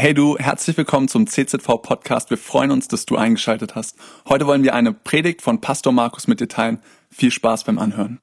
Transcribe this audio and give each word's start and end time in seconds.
Hey 0.00 0.14
du, 0.14 0.38
herzlich 0.38 0.78
willkommen 0.78 1.08
zum 1.08 1.26
CZV 1.26 1.82
Podcast. 1.82 2.30
Wir 2.30 2.38
freuen 2.38 2.70
uns, 2.70 2.88
dass 2.88 3.04
du 3.04 3.16
eingeschaltet 3.16 3.74
hast. 3.74 3.98
Heute 4.26 4.46
wollen 4.46 4.62
wir 4.62 4.72
eine 4.72 4.94
Predigt 4.94 5.42
von 5.42 5.60
Pastor 5.60 5.92
Markus 5.92 6.26
mit 6.26 6.40
dir 6.40 6.48
teilen. 6.48 6.82
Viel 7.10 7.30
Spaß 7.30 7.64
beim 7.64 7.78
Anhören. 7.78 8.18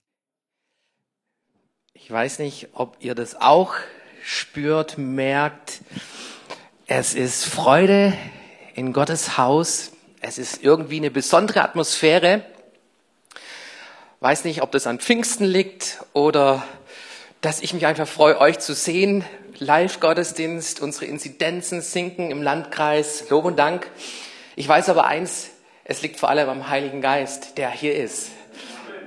Ich 1.93 2.09
weiß 2.09 2.39
nicht, 2.39 2.69
ob 2.73 2.97
ihr 2.99 3.13
das 3.13 3.39
auch 3.39 3.75
spürt, 4.23 4.97
merkt. 4.97 5.81
Es 6.87 7.13
ist 7.13 7.45
Freude 7.45 8.17
in 8.73 8.91
Gottes 8.91 9.37
Haus. 9.37 9.91
Es 10.19 10.39
ist 10.39 10.63
irgendwie 10.63 10.97
eine 10.97 11.11
besondere 11.11 11.61
Atmosphäre. 11.61 12.43
Weiß 14.19 14.45
nicht, 14.45 14.63
ob 14.63 14.71
das 14.71 14.87
an 14.87 14.97
Pfingsten 14.97 15.45
liegt 15.45 16.03
oder 16.13 16.65
dass 17.41 17.61
ich 17.61 17.75
mich 17.75 17.85
einfach 17.85 18.07
freue, 18.07 18.41
euch 18.41 18.57
zu 18.57 18.73
sehen. 18.73 19.23
Live-Gottesdienst, 19.59 20.81
unsere 20.81 21.05
Inzidenzen 21.05 21.81
sinken 21.81 22.29
im 22.29 22.43
Landkreis. 22.43 23.27
Lob 23.29 23.45
und 23.45 23.57
Dank. 23.57 23.89
Ich 24.55 24.67
weiß 24.67 24.89
aber 24.89 25.05
eins, 25.05 25.49
es 25.83 26.03
liegt 26.03 26.19
vor 26.19 26.29
allem 26.29 26.47
am 26.47 26.69
Heiligen 26.69 27.01
Geist, 27.01 27.57
der 27.57 27.71
hier 27.71 27.95
ist. 27.95 28.29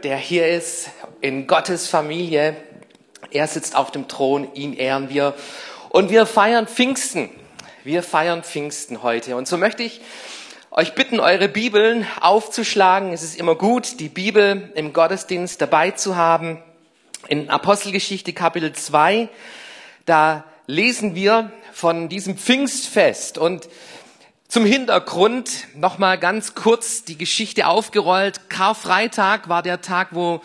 Der 0.02 0.16
hier 0.16 0.48
ist 0.48 0.90
in 1.20 1.46
Gottes 1.46 1.86
Familie. 1.86 2.56
Er 3.30 3.46
sitzt 3.46 3.76
auf 3.76 3.92
dem 3.92 4.08
Thron, 4.08 4.52
ihn 4.54 4.72
ehren 4.72 5.08
wir. 5.08 5.34
Und 5.88 6.10
wir 6.10 6.26
feiern 6.26 6.66
Pfingsten. 6.66 7.30
Wir 7.84 8.02
feiern 8.02 8.42
Pfingsten 8.42 9.04
heute. 9.04 9.36
Und 9.36 9.46
so 9.46 9.56
möchte 9.56 9.84
ich 9.84 10.00
euch 10.72 10.96
bitten, 10.96 11.20
eure 11.20 11.48
Bibeln 11.48 12.06
aufzuschlagen. 12.20 13.12
Es 13.12 13.22
ist 13.22 13.38
immer 13.38 13.54
gut, 13.54 14.00
die 14.00 14.08
Bibel 14.08 14.72
im 14.74 14.92
Gottesdienst 14.92 15.60
dabei 15.60 15.92
zu 15.92 16.16
haben. 16.16 16.60
In 17.28 17.50
Apostelgeschichte 17.50 18.32
Kapitel 18.32 18.72
2, 18.72 19.28
da 20.06 20.44
lesen 20.66 21.14
wir 21.14 21.52
von 21.72 22.08
diesem 22.08 22.36
Pfingstfest 22.36 23.38
und 23.38 23.68
zum 24.48 24.64
Hintergrund 24.64 25.68
nochmal 25.76 26.18
ganz 26.18 26.54
kurz 26.54 27.04
die 27.04 27.16
Geschichte 27.16 27.66
aufgerollt. 27.66 28.50
Karfreitag 28.50 29.48
war 29.48 29.62
der 29.62 29.80
Tag, 29.80 30.08
wo 30.10 30.40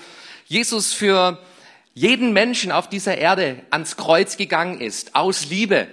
Jesus 0.45 0.93
für 0.93 1.39
jeden 1.95 2.33
Menschen 2.33 2.71
auf 2.71 2.87
dieser 2.87 3.17
Erde 3.17 3.63
ans 3.71 3.97
Kreuz 3.97 4.37
gegangen 4.37 4.79
ist, 4.79 5.15
aus 5.15 5.47
Liebe. 5.47 5.87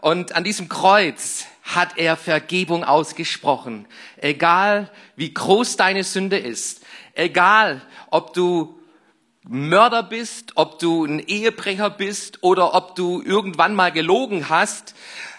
Und 0.00 0.34
an 0.34 0.42
diesem 0.42 0.68
Kreuz 0.68 1.44
hat 1.62 1.96
er 1.96 2.16
Vergebung 2.16 2.82
ausgesprochen. 2.84 3.86
Egal 4.16 4.90
wie 5.16 5.32
groß 5.32 5.76
deine 5.76 6.02
Sünde 6.02 6.38
ist, 6.38 6.82
egal 7.14 7.82
ob 8.10 8.34
du 8.34 8.78
Mörder 9.46 10.02
bist, 10.02 10.52
ob 10.54 10.78
du 10.78 11.04
ein 11.04 11.18
Ehebrecher 11.18 11.90
bist 11.90 12.42
oder 12.42 12.74
ob 12.74 12.96
du 12.96 13.20
irgendwann 13.20 13.74
mal 13.74 13.92
gelogen 13.92 14.48
hast 14.48 14.94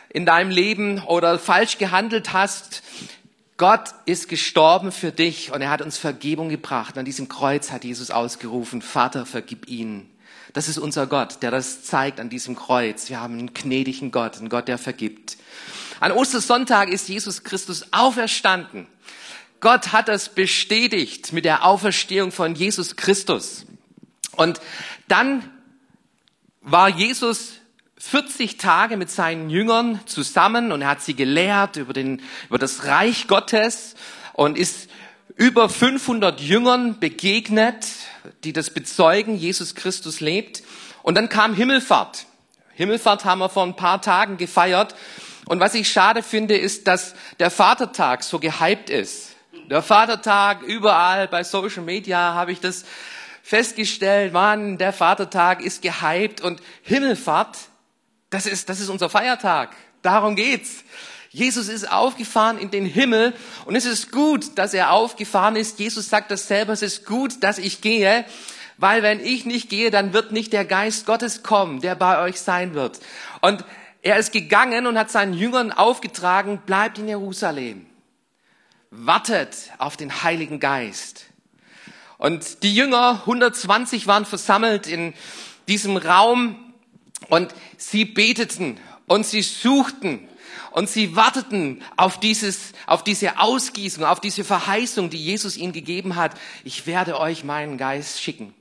in 0.09 0.28
deinem 0.28 0.52
Leben 0.52 1.00
oder 1.00 1.39
falsch 1.39 1.80
gehandelt 1.80 2.31
hast. 2.31 2.83
Gott 3.58 3.95
ist 4.06 4.30
gestorben 4.30 4.92
für 4.92 5.11
dich 5.11 5.52
und 5.53 5.61
er 5.61 5.72
hat 5.72 5.81
uns 5.81 5.98
Vergebung 5.98 6.50
gebracht. 6.50 7.00
An 7.00 7.06
diesem 7.06 7.30
Kreuz 7.30 7.72
hat 7.72 7.83
Jesus 7.83 8.11
ausgerufen, 8.11 8.83
Vater, 8.83 9.26
vergib 9.26 9.67
ihnen. 9.67 10.08
Das 10.53 10.67
ist 10.67 10.78
unser 10.78 11.08
Gott, 11.08 11.42
der 11.42 11.50
das 11.50 11.83
zeigt 11.83 12.20
an 12.20 12.30
diesem 12.30 12.56
Kreuz. 12.56 13.09
Wir 13.09 13.20
haben 13.20 13.39
einen 13.39 13.53
gnädigen 13.56 14.11
Gott, 14.11 14.38
einen 14.38 14.50
Gott, 14.50 14.67
der 14.67 14.78
vergibt. 14.78 15.38
An 16.00 16.11
Ostersonntag 16.11 16.89
ist 16.89 17.09
Jesus 17.09 17.44
Christus 17.44 17.92
auferstanden. 17.92 18.86
Gott 19.61 19.94
hat 19.94 20.09
das 20.09 20.30
bestätigt 20.30 21.33
mit 21.33 21.44
der 21.44 21.66
Auferstehung 21.66 22.31
von 22.31 22.53
Jesus 22.53 22.95
Christus. 22.95 23.66
Und 24.38 24.61
dann 25.08 25.50
war 26.61 26.89
Jesus 26.89 27.53
40 27.97 28.58
Tage 28.58 28.97
mit 28.97 29.09
seinen 29.09 29.50
Jüngern 29.50 30.00
zusammen 30.05 30.72
und 30.72 30.81
er 30.81 30.89
hat 30.89 31.02
sie 31.02 31.16
gelehrt 31.16 31.77
über, 31.77 31.94
den, 31.94 32.22
über 32.47 32.58
das 32.58 32.86
Reich 32.86 33.27
Gottes 33.27 33.95
und 34.33 34.58
ist 34.58 34.89
über 35.36 35.69
500 35.69 36.39
Jüngern 36.39 37.00
begegnet, 37.00 37.88
die 38.43 38.54
das 38.54 38.70
bezeugen, 38.70 39.36
Jesus 39.36 39.76
Christus 39.76 40.20
lebt. 40.20 40.64
Und 41.04 41.15
dann 41.15 41.30
kam 41.30 41.54
Himmelfahrt. 41.54 42.26
Himmelfahrt 42.73 43.26
haben 43.26 43.39
wir 43.39 43.49
vor 43.49 43.64
ein 43.64 43.76
paar 43.76 44.02
Tagen 44.02 44.38
gefeiert. 44.38 44.95
Und 45.45 45.59
was 45.59 45.76
ich 45.76 45.89
schade 45.89 46.23
finde, 46.23 46.58
ist, 46.58 46.88
dass 46.88 47.15
der 47.39 47.52
Vatertag 47.52 48.23
so 48.23 48.39
gehypt 48.39 48.89
ist. 48.89 49.36
Der 49.70 49.82
Vatertag, 49.82 50.61
überall 50.64 51.27
bei 51.27 51.43
Social 51.43 51.83
Media 51.83 52.33
habe 52.33 52.52
ich 52.52 52.59
das 52.59 52.86
festgestellt, 53.45 54.33
Mann, 54.33 54.80
der 54.80 54.92
Vatertag 54.92 55.61
ist 55.61 55.83
gehypt 55.83 56.42
und 56.42 56.64
Himmelfahrt, 56.82 57.56
das 58.32 58.48
ist, 58.48 58.70
das 58.70 58.80
ist 58.80 58.89
unser 58.89 59.08
Feiertag. 59.08 59.76
Darum 60.02 60.36
geht's. 60.36 60.83
Jesus 61.30 61.67
ist 61.67 61.92
aufgefahren 61.92 62.58
in 62.58 62.72
den 62.72 62.88
Himmel 62.88 63.36
und 63.66 63.76
es 63.76 63.86
ist 63.86 64.11
gut, 64.11 64.58
dass 64.58 64.73
er 64.73 64.92
aufgefahren 64.92 65.58
ist. 65.58 65.78
Jesus 65.78 66.10
sagt 66.10 66.32
das 66.32 66.48
selber, 66.48 66.73
es 66.73 66.82
ist 66.82 67.06
gut, 67.06 67.44
dass 67.44 67.60
ich 67.60 67.82
gehe, 67.82 68.26
weil 68.78 69.04
wenn 69.04 69.20
ich 69.20 69.45
nicht 69.45 69.70
gehe, 69.70 69.92
dann 69.92 70.12
wird 70.12 70.32
nicht 70.32 70.52
der 70.52 70.66
Geist 70.66 71.06
Gottes 71.06 71.44
kommen, 71.44 71.82
der 71.82 71.94
bei 71.94 72.23
euch 72.23 72.42
sein 72.42 72.73
wird. 72.73 73.00
Und 73.42 73.64
er 74.02 74.17
ist 74.17 74.32
gegangen 74.32 74.88
und 74.88 74.98
hat 74.98 75.12
seinen 75.12 75.36
Jüngern 75.36 75.72
aufgetragen, 75.72 76.64
bleibt 76.66 76.98
in 76.98 77.08
Jerusalem. 77.08 77.86
Wartet 78.89 79.56
auf 79.77 79.98
den 79.98 80.23
Heiligen 80.23 80.60
Geist. 80.60 81.27
Und 82.17 82.64
die 82.64 82.73
Jünger, 82.73 83.21
120 83.21 84.08
waren 84.08 84.26
versammelt 84.26 84.87
in 84.87 85.14
diesem 85.67 85.98
Raum 85.98 86.55
und 87.30 87.53
sie 87.77 88.05
beteten 88.05 88.80
und 89.08 89.26
sie 89.26 89.42
suchten 89.42 90.27
und 90.71 90.89
sie 90.89 91.15
warteten 91.15 91.81
auf 91.98 92.20
dieses, 92.20 92.73
auf 92.86 93.03
diese 93.03 93.39
Ausgießung, 93.39 94.03
auf 94.03 94.20
diese 94.20 94.43
Verheißung, 94.43 95.09
die 95.09 95.23
Jesus 95.23 95.58
ihnen 95.58 95.73
gegeben 95.73 96.15
hat. 96.15 96.33
Ich 96.64 96.86
werde 96.86 97.20
euch 97.20 97.43
meinen 97.43 97.77
Geist 97.77 98.21
schicken. 98.21 98.53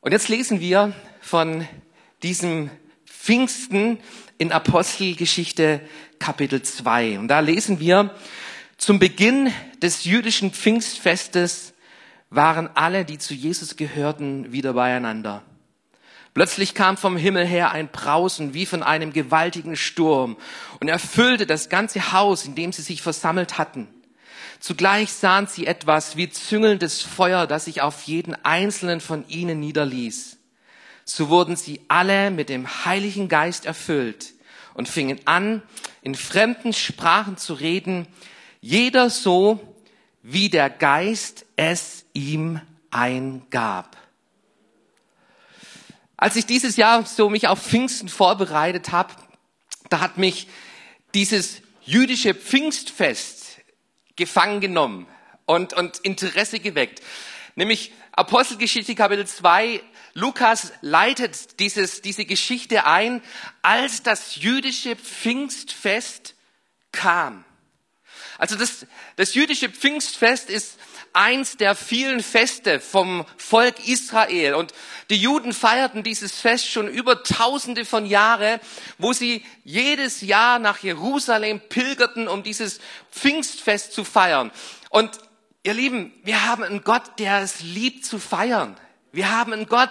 Und 0.00 0.12
jetzt 0.12 0.28
lesen 0.28 0.60
wir 0.60 0.92
von 1.20 1.66
diesem 2.24 2.70
Pfingsten 3.06 3.98
in 4.38 4.50
Apostelgeschichte 4.50 5.80
Kapitel 6.18 6.62
2. 6.62 7.20
Und 7.20 7.28
da 7.28 7.38
lesen 7.38 7.78
wir, 7.78 8.12
zum 8.78 8.98
Beginn 8.98 9.52
des 9.80 10.04
jüdischen 10.04 10.50
Pfingstfestes 10.50 11.71
waren 12.34 12.70
alle, 12.74 13.04
die 13.04 13.18
zu 13.18 13.34
Jesus 13.34 13.76
gehörten, 13.76 14.52
wieder 14.52 14.72
beieinander. 14.72 15.42
Plötzlich 16.34 16.72
kam 16.72 16.96
vom 16.96 17.18
Himmel 17.18 17.46
her 17.46 17.72
ein 17.72 17.88
Brausen 17.88 18.54
wie 18.54 18.64
von 18.64 18.82
einem 18.82 19.12
gewaltigen 19.12 19.76
Sturm 19.76 20.38
und 20.80 20.88
erfüllte 20.88 21.46
das 21.46 21.68
ganze 21.68 22.12
Haus, 22.12 22.46
in 22.46 22.54
dem 22.54 22.72
sie 22.72 22.80
sich 22.80 23.02
versammelt 23.02 23.58
hatten. 23.58 23.86
Zugleich 24.58 25.12
sahen 25.12 25.46
sie 25.46 25.66
etwas 25.66 26.16
wie 26.16 26.30
züngelndes 26.30 27.02
Feuer, 27.02 27.46
das 27.46 27.66
sich 27.66 27.82
auf 27.82 28.04
jeden 28.04 28.34
einzelnen 28.44 29.00
von 29.00 29.28
ihnen 29.28 29.60
niederließ. 29.60 30.38
So 31.04 31.28
wurden 31.28 31.56
sie 31.56 31.82
alle 31.88 32.30
mit 32.30 32.48
dem 32.48 32.86
Heiligen 32.86 33.28
Geist 33.28 33.66
erfüllt 33.66 34.32
und 34.72 34.88
fingen 34.88 35.20
an, 35.26 35.60
in 36.00 36.14
fremden 36.14 36.72
Sprachen 36.72 37.36
zu 37.36 37.52
reden, 37.52 38.06
jeder 38.62 39.10
so, 39.10 39.60
wie 40.22 40.48
der 40.48 40.70
Geist 40.70 41.44
es 41.56 42.01
ihm 42.12 42.60
eingab. 42.90 43.96
Als 46.16 46.36
ich 46.36 46.46
dieses 46.46 46.76
Jahr 46.76 47.04
so 47.04 47.30
mich 47.30 47.48
auf 47.48 47.60
Pfingsten 47.60 48.08
vorbereitet 48.08 48.92
habe, 48.92 49.14
da 49.90 50.00
hat 50.00 50.18
mich 50.18 50.46
dieses 51.14 51.62
jüdische 51.84 52.34
Pfingstfest 52.34 53.58
gefangen 54.16 54.60
genommen 54.60 55.06
und, 55.46 55.72
und 55.72 55.98
Interesse 55.98 56.60
geweckt. 56.60 57.02
Nämlich 57.54 57.92
Apostelgeschichte 58.12 58.94
Kapitel 58.94 59.26
2, 59.26 59.82
Lukas 60.14 60.72
leitet 60.80 61.58
dieses, 61.60 62.02
diese 62.02 62.24
Geschichte 62.24 62.86
ein, 62.86 63.22
als 63.62 64.02
das 64.02 64.36
jüdische 64.36 64.96
Pfingstfest 64.96 66.34
kam. 66.92 67.44
Also 68.38 68.56
das, 68.56 68.86
das 69.16 69.34
jüdische 69.34 69.70
Pfingstfest 69.70 70.50
ist 70.50 70.78
eins 71.12 71.56
der 71.56 71.74
vielen 71.74 72.22
Feste 72.22 72.80
vom 72.80 73.24
Volk 73.36 73.86
Israel. 73.86 74.54
Und 74.54 74.72
die 75.10 75.16
Juden 75.16 75.52
feierten 75.52 76.02
dieses 76.02 76.40
Fest 76.40 76.68
schon 76.68 76.88
über 76.88 77.22
tausende 77.22 77.84
von 77.84 78.06
Jahren, 78.06 78.60
wo 78.98 79.12
sie 79.12 79.44
jedes 79.64 80.20
Jahr 80.20 80.58
nach 80.58 80.78
Jerusalem 80.78 81.60
pilgerten, 81.68 82.28
um 82.28 82.42
dieses 82.42 82.80
Pfingstfest 83.10 83.92
zu 83.92 84.04
feiern. 84.04 84.50
Und 84.90 85.18
ihr 85.62 85.74
Lieben, 85.74 86.12
wir 86.24 86.46
haben 86.46 86.62
einen 86.62 86.84
Gott, 86.84 87.18
der 87.18 87.40
es 87.40 87.60
liebt 87.60 88.04
zu 88.04 88.18
feiern. 88.18 88.76
Wir 89.12 89.30
haben 89.30 89.52
einen 89.52 89.66
Gott, 89.66 89.90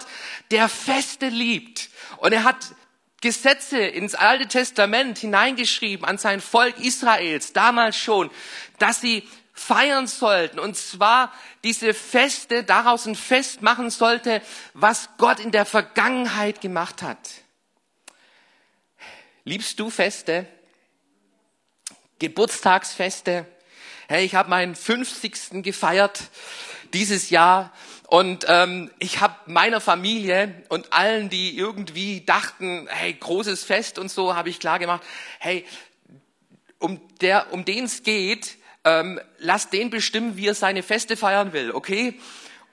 der 0.49 0.67
Feste 0.67 1.27
liebt. 1.29 1.89
Und 2.17 2.33
er 2.33 2.43
hat 2.43 2.57
Gesetze 3.21 3.77
ins 3.77 4.15
Alte 4.15 4.47
Testament 4.47 5.19
hineingeschrieben 5.19 6.05
an 6.05 6.17
sein 6.17 6.41
Volk 6.41 6.79
Israels, 6.79 7.53
damals 7.53 7.95
schon, 7.95 8.31
dass 8.79 8.99
sie 8.99 9.27
feiern 9.61 10.07
sollten. 10.07 10.59
Und 10.59 10.75
zwar 10.75 11.31
diese 11.63 11.93
Feste 11.93 12.63
daraus 12.63 13.05
ein 13.05 13.15
Fest 13.15 13.61
machen 13.61 13.89
sollte, 13.89 14.41
was 14.73 15.09
Gott 15.17 15.39
in 15.39 15.51
der 15.51 15.65
Vergangenheit 15.65 16.61
gemacht 16.61 17.01
hat. 17.01 17.17
Liebst 19.43 19.79
du 19.79 19.89
Feste? 19.89 20.47
Geburtstagsfeste? 22.19 23.45
Hey, 24.07 24.25
ich 24.25 24.35
habe 24.35 24.49
meinen 24.49 24.75
50. 24.75 25.63
gefeiert 25.63 26.21
dieses 26.93 27.29
Jahr 27.29 27.71
und 28.07 28.45
ähm, 28.49 28.91
ich 28.99 29.21
habe 29.21 29.35
meiner 29.45 29.79
Familie 29.79 30.63
und 30.67 30.91
allen, 30.91 31.29
die 31.29 31.57
irgendwie 31.57 32.21
dachten, 32.21 32.87
hey, 32.89 33.13
großes 33.13 33.63
Fest 33.63 33.97
und 33.97 34.11
so, 34.11 34.35
habe 34.35 34.49
ich 34.49 34.59
klar 34.59 34.79
gemacht, 34.79 35.01
hey, 35.39 35.65
um, 36.77 36.99
der, 37.19 37.53
um 37.53 37.63
den 37.63 37.85
es 37.85 38.03
geht, 38.03 38.57
ähm, 38.83 39.19
lass 39.37 39.69
den 39.69 39.89
bestimmen, 39.89 40.37
wie 40.37 40.47
er 40.47 40.55
seine 40.55 40.83
Feste 40.83 41.17
feiern 41.17 41.53
will, 41.53 41.71
okay? 41.71 42.19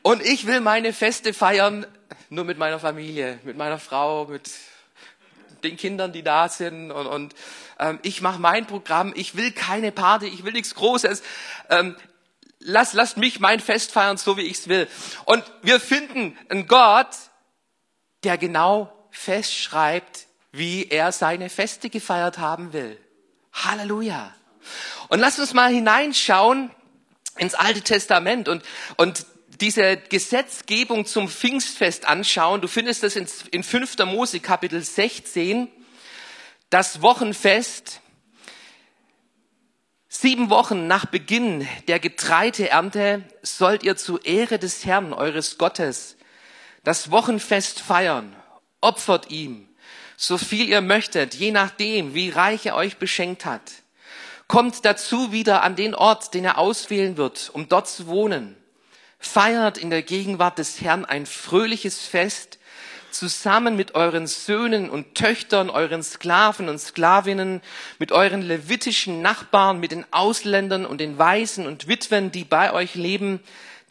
Und 0.03 0.25
ich 0.25 0.47
will 0.47 0.61
meine 0.61 0.93
Feste 0.93 1.35
feiern 1.35 1.87
nur 2.31 2.45
mit 2.45 2.59
meiner 2.59 2.79
Familie, 2.79 3.39
mit 3.45 3.57
meiner 3.57 3.79
Frau, 3.79 4.27
mit 4.27 4.51
den 5.65 5.77
Kindern, 5.77 6.13
die 6.13 6.23
da 6.23 6.49
sind. 6.49 6.91
Und, 6.91 7.07
und 7.07 7.35
ähm, 7.79 7.99
ich 8.03 8.21
mache 8.21 8.41
mein 8.41 8.67
Programm. 8.67 9.13
Ich 9.17 9.37
will 9.37 9.53
keine 9.53 9.93
Party, 9.93 10.27
ich 10.27 10.45
will 10.45 10.53
nichts 10.53 10.75
Großes. 10.75 11.23
Ähm, 11.71 11.97
lass, 12.61 12.93
lasst 12.93 13.17
mich 13.17 13.41
mein 13.41 13.61
Fest 13.61 13.93
feiern, 13.93 14.17
so 14.17 14.37
wie 14.37 14.43
ich's 14.43 14.69
will. 14.69 14.89
Und 15.25 15.45
wir 15.63 15.81
finden 15.81 16.37
einen 16.49 16.67
Gott, 16.67 17.17
der 18.25 18.39
genau 18.39 18.93
festschreibt, 19.11 20.27
wie 20.53 20.89
er 20.89 21.13
seine 21.13 21.51
Feste 21.51 21.91
gefeiert 21.91 22.39
haben 22.39 22.73
will. 22.73 22.99
Halleluja. 23.53 24.35
Und 25.09 25.21
lass 25.21 25.39
uns 25.39 25.55
mal 25.55 25.73
hineinschauen 25.73 26.71
ins 27.39 27.55
Alte 27.55 27.83
Testament 27.83 28.49
und, 28.49 28.63
und 28.97 29.27
diese 29.61 29.97
Gesetzgebung 29.97 31.07
zum 31.07 31.29
Pfingstfest 31.29 32.07
anschauen. 32.07 32.61
Du 32.61 32.69
findest 32.69 33.03
das 33.03 33.17
in, 33.17 33.27
in 33.51 33.63
5. 33.63 33.99
Mose 34.07 34.41
Kapitel 34.41 34.83
16, 34.83 35.69
das 36.71 37.03
Wochenfest. 37.03 38.01
Sieben 40.09 40.51
Wochen 40.51 40.87
nach 40.87 41.07
Beginn 41.07 41.69
der 41.87 42.01
Getreideernte 42.01 43.25
sollt 43.43 43.83
ihr 43.83 43.97
zu 43.97 44.19
Ehre 44.19 44.59
des 44.59 44.85
Herrn, 44.85 45.13
eures 45.13 45.59
Gottes, 45.59 46.17
das 46.83 47.11
Wochenfest 47.11 47.81
feiern. 47.81 48.35
Opfert 48.81 49.31
ihm, 49.31 49.69
so 50.17 50.39
viel 50.39 50.69
ihr 50.69 50.81
möchtet, 50.81 51.35
je 51.35 51.51
nachdem, 51.51 52.15
wie 52.15 52.31
reich 52.31 52.67
er 52.67 52.77
euch 52.77 52.97
beschenkt 52.97 53.45
hat. 53.45 53.63
Kommt 54.49 54.85
dazu 54.85 55.31
wieder 55.31 55.63
an 55.63 55.77
den 55.77 55.95
Ort, 55.95 56.35
den 56.35 56.45
er 56.45 56.59
auswählen 56.59 57.17
wird, 57.17 57.51
um 57.53 57.69
dort 57.69 57.87
zu 57.89 58.07
wohnen 58.07 58.57
feiert 59.19 59.79
in 59.79 59.91
der 59.91 60.03
Gegenwart 60.03 60.59
des 60.59 60.81
Herrn 60.81 61.05
ein 61.05 61.27
fröhliches 61.27 62.07
Fest 62.07 62.59
zusammen 63.11 63.75
mit 63.75 63.95
euren 63.95 64.27
Söhnen 64.27 64.91
und 64.91 65.15
Töchtern, 65.15 65.71
euren 65.71 66.03
Sklaven 66.03 66.69
und 66.69 66.79
Sklavinnen, 66.79 67.63
mit 67.99 68.13
euren 68.13 68.43
levitischen 68.43 69.23
Nachbarn, 69.23 69.81
mit 69.81 69.93
den 69.93 70.05
Ausländern 70.13 70.85
und 70.87 71.01
den 71.01 71.19
Waisen 71.19 71.67
und 71.67 71.89
Witwen, 71.89 72.31
die 72.31 72.45
bei 72.45 72.73
euch 72.73 72.95
leben. 72.95 73.41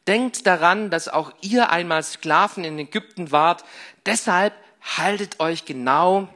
Denkt 0.05 0.45
daran, 0.45 0.91
dass 0.91 1.09
auch 1.09 1.33
ihr 1.41 1.71
einmal 1.71 2.03
Sklaven 2.03 2.63
in 2.63 2.79
Ägypten 2.79 3.31
wart. 3.31 3.65
Deshalb 4.05 4.53
haltet 4.81 5.39
euch 5.39 5.65
genau 5.65 6.29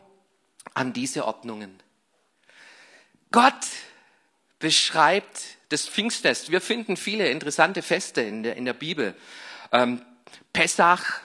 an 0.74 0.92
diese 0.92 1.26
Ordnungen. 1.26 1.80
Gott 3.32 3.54
beschreibt 4.62 5.42
das 5.68 5.88
Pfingstfest. 5.88 6.52
Wir 6.52 6.62
finden 6.62 6.96
viele 6.96 7.28
interessante 7.30 7.82
Feste 7.82 8.22
in 8.22 8.44
der, 8.44 8.56
in 8.56 8.64
der 8.64 8.74
Bibel. 8.74 9.16
Ähm, 9.74 10.02
Pessach 10.54 11.20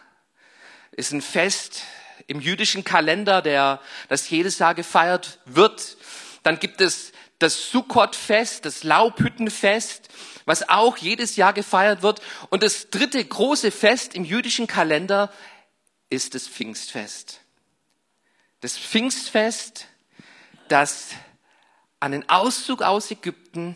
ist 0.92 1.12
ein 1.12 1.22
Fest 1.22 1.82
im 2.26 2.40
jüdischen 2.40 2.82
Kalender, 2.82 3.42
der, 3.42 3.80
das 4.08 4.28
jedes 4.30 4.58
Jahr 4.58 4.74
gefeiert 4.74 5.38
wird. 5.44 5.96
Dann 6.42 6.58
gibt 6.58 6.80
es 6.80 7.12
das 7.38 7.70
Sukkot-Fest, 7.70 8.64
das 8.64 8.82
Laubhüttenfest, 8.82 10.08
was 10.46 10.68
auch 10.68 10.96
jedes 10.96 11.36
Jahr 11.36 11.52
gefeiert 11.52 12.02
wird. 12.02 12.22
Und 12.50 12.62
das 12.62 12.90
dritte 12.90 13.22
große 13.24 13.70
Fest 13.70 14.14
im 14.14 14.24
jüdischen 14.24 14.66
Kalender 14.66 15.30
ist 16.08 16.34
das 16.34 16.48
Pfingstfest. 16.48 17.40
Das 18.60 18.78
Pfingstfest, 18.78 19.86
das 20.68 21.10
an 22.06 22.12
den 22.12 22.28
Auszug 22.28 22.82
aus 22.82 23.10
Ägypten 23.10 23.74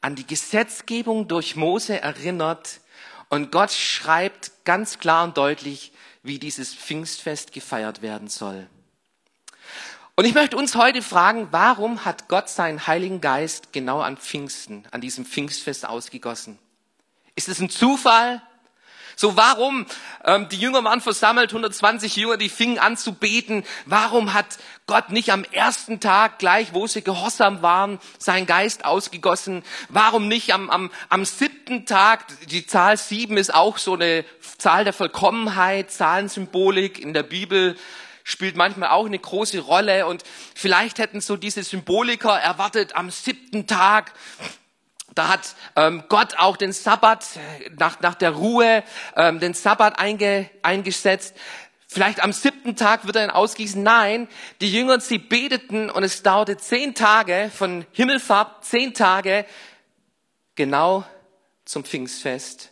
an 0.00 0.16
die 0.16 0.26
Gesetzgebung 0.26 1.28
durch 1.28 1.56
Mose 1.56 2.00
erinnert 2.00 2.80
und 3.28 3.52
Gott 3.52 3.70
schreibt 3.70 4.64
ganz 4.64 4.98
klar 4.98 5.24
und 5.24 5.36
deutlich, 5.36 5.92
wie 6.22 6.38
dieses 6.38 6.74
Pfingstfest 6.74 7.52
gefeiert 7.52 8.00
werden 8.00 8.28
soll. 8.28 8.66
Und 10.16 10.24
ich 10.24 10.32
möchte 10.32 10.56
uns 10.56 10.74
heute 10.74 11.02
fragen, 11.02 11.48
warum 11.50 12.06
hat 12.06 12.28
Gott 12.28 12.48
seinen 12.48 12.86
Heiligen 12.86 13.20
Geist 13.20 13.74
genau 13.74 14.00
an 14.00 14.16
Pfingsten, 14.16 14.84
an 14.90 15.02
diesem 15.02 15.26
Pfingstfest 15.26 15.86
ausgegossen? 15.86 16.58
Ist 17.34 17.50
es 17.50 17.60
ein 17.60 17.68
Zufall? 17.68 18.40
So 19.20 19.36
warum, 19.36 19.84
ähm, 20.24 20.48
die 20.48 20.56
Jünger 20.56 20.82
waren 20.82 21.02
versammelt, 21.02 21.50
120 21.50 22.16
Jünger, 22.16 22.38
die 22.38 22.48
fingen 22.48 22.78
an 22.78 22.96
zu 22.96 23.12
beten. 23.12 23.64
Warum 23.84 24.32
hat 24.32 24.46
Gott 24.86 25.10
nicht 25.10 25.30
am 25.30 25.44
ersten 25.44 26.00
Tag 26.00 26.38
gleich, 26.38 26.72
wo 26.72 26.86
sie 26.86 27.04
gehorsam 27.04 27.60
waren, 27.60 27.98
seinen 28.16 28.46
Geist 28.46 28.86
ausgegossen? 28.86 29.62
Warum 29.90 30.26
nicht 30.26 30.54
am, 30.54 30.70
am, 30.70 30.90
am 31.10 31.26
siebten 31.26 31.84
Tag? 31.84 32.24
Die 32.48 32.66
Zahl 32.66 32.96
sieben 32.96 33.36
ist 33.36 33.52
auch 33.52 33.76
so 33.76 33.92
eine 33.92 34.24
Zahl 34.56 34.84
der 34.84 34.94
Vollkommenheit, 34.94 35.90
Zahlensymbolik 35.90 36.98
in 36.98 37.12
der 37.12 37.22
Bibel 37.22 37.76
spielt 38.24 38.56
manchmal 38.56 38.88
auch 38.88 39.04
eine 39.04 39.18
große 39.18 39.58
Rolle 39.58 40.06
und 40.06 40.22
vielleicht 40.54 40.98
hätten 40.98 41.20
so 41.20 41.36
diese 41.36 41.62
Symboliker 41.62 42.38
erwartet 42.38 42.96
am 42.96 43.10
siebten 43.10 43.66
Tag 43.66 44.12
da 45.14 45.28
hat 45.28 45.54
ähm, 45.76 46.04
Gott 46.08 46.38
auch 46.38 46.56
den 46.56 46.72
Sabbat 46.72 47.26
nach, 47.78 48.00
nach 48.00 48.14
der 48.14 48.30
Ruhe, 48.30 48.84
ähm, 49.16 49.40
den 49.40 49.54
Sabbat 49.54 49.98
einge, 49.98 50.48
eingesetzt. 50.62 51.34
Vielleicht 51.86 52.22
am 52.22 52.32
siebten 52.32 52.76
Tag 52.76 53.04
wird 53.06 53.16
er 53.16 53.24
ihn 53.24 53.30
ausgießen. 53.30 53.82
Nein, 53.82 54.28
die 54.60 54.72
Jünger, 54.72 55.00
sie 55.00 55.18
beteten 55.18 55.90
und 55.90 56.04
es 56.04 56.22
dauerte 56.22 56.56
zehn 56.56 56.94
Tage 56.94 57.50
von 57.52 57.84
Himmelfahrt, 57.92 58.64
zehn 58.64 58.94
Tage 58.94 59.44
genau 60.54 61.04
zum 61.64 61.84
Pfingstfest, 61.84 62.70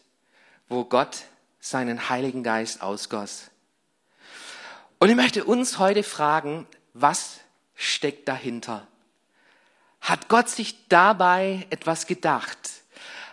wo 0.68 0.84
Gott 0.84 1.24
seinen 1.58 2.08
Heiligen 2.08 2.44
Geist 2.44 2.80
ausgoss. 2.80 3.50
Und 5.00 5.08
ich 5.10 5.16
möchte 5.16 5.44
uns 5.44 5.78
heute 5.78 6.02
fragen, 6.02 6.66
was 6.94 7.40
steckt 7.74 8.28
dahinter? 8.28 8.86
Hat 10.08 10.28
Gott 10.28 10.48
sich 10.48 10.88
dabei 10.88 11.66
etwas 11.68 12.06
gedacht? 12.06 12.56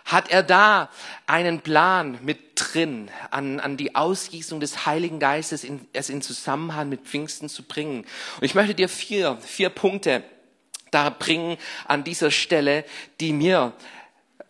Hat 0.04 0.30
er 0.30 0.42
da 0.42 0.90
einen 1.26 1.62
Plan 1.62 2.18
mit 2.20 2.38
drin, 2.54 3.10
an, 3.30 3.60
an 3.60 3.78
die 3.78 3.94
Ausgießung 3.94 4.60
des 4.60 4.84
Heiligen 4.84 5.18
Geistes, 5.18 5.64
in, 5.64 5.88
es 5.94 6.10
in 6.10 6.20
Zusammenhang 6.20 6.90
mit 6.90 7.00
Pfingsten 7.06 7.48
zu 7.48 7.62
bringen? 7.62 8.04
Und 8.36 8.42
ich 8.42 8.54
möchte 8.54 8.74
dir 8.74 8.90
vier, 8.90 9.38
vier 9.38 9.70
Punkte 9.70 10.22
da 10.90 11.08
bringen 11.08 11.56
an 11.86 12.04
dieser 12.04 12.30
Stelle, 12.30 12.84
die 13.20 13.32
mir 13.32 13.72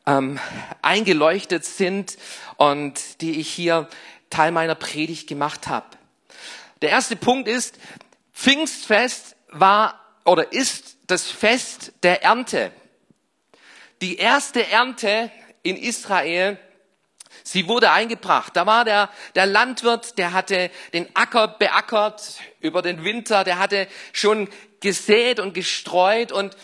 ähm, 0.04 0.40
eingeleuchtet 0.82 1.64
sind 1.64 2.18
und 2.56 3.20
die 3.20 3.38
ich 3.38 3.48
hier 3.48 3.88
Teil 4.30 4.50
meiner 4.50 4.74
Predigt 4.74 5.28
gemacht 5.28 5.68
habe. 5.68 5.86
Der 6.82 6.90
erste 6.90 7.14
Punkt 7.14 7.46
ist, 7.46 7.78
Pfingstfest 8.34 9.36
war 9.52 10.00
oder 10.24 10.52
ist 10.52 10.95
das 11.06 11.30
Fest 11.30 11.92
der 12.02 12.22
Ernte. 12.22 12.72
Die 14.02 14.16
erste 14.16 14.66
Ernte 14.66 15.30
in 15.62 15.76
Israel, 15.76 16.58
sie 17.42 17.68
wurde 17.68 17.90
eingebracht. 17.90 18.56
Da 18.56 18.66
war 18.66 18.84
der, 18.84 19.10
der 19.34 19.46
Landwirt, 19.46 20.18
der 20.18 20.32
hatte 20.32 20.70
den 20.92 21.14
Acker 21.14 21.48
beackert 21.48 22.40
über 22.60 22.82
den 22.82 23.04
Winter, 23.04 23.44
der 23.44 23.58
hatte 23.58 23.88
schon 24.12 24.48
gesät 24.80 25.40
und 25.40 25.54
gestreut 25.54 26.32
und 26.32 26.56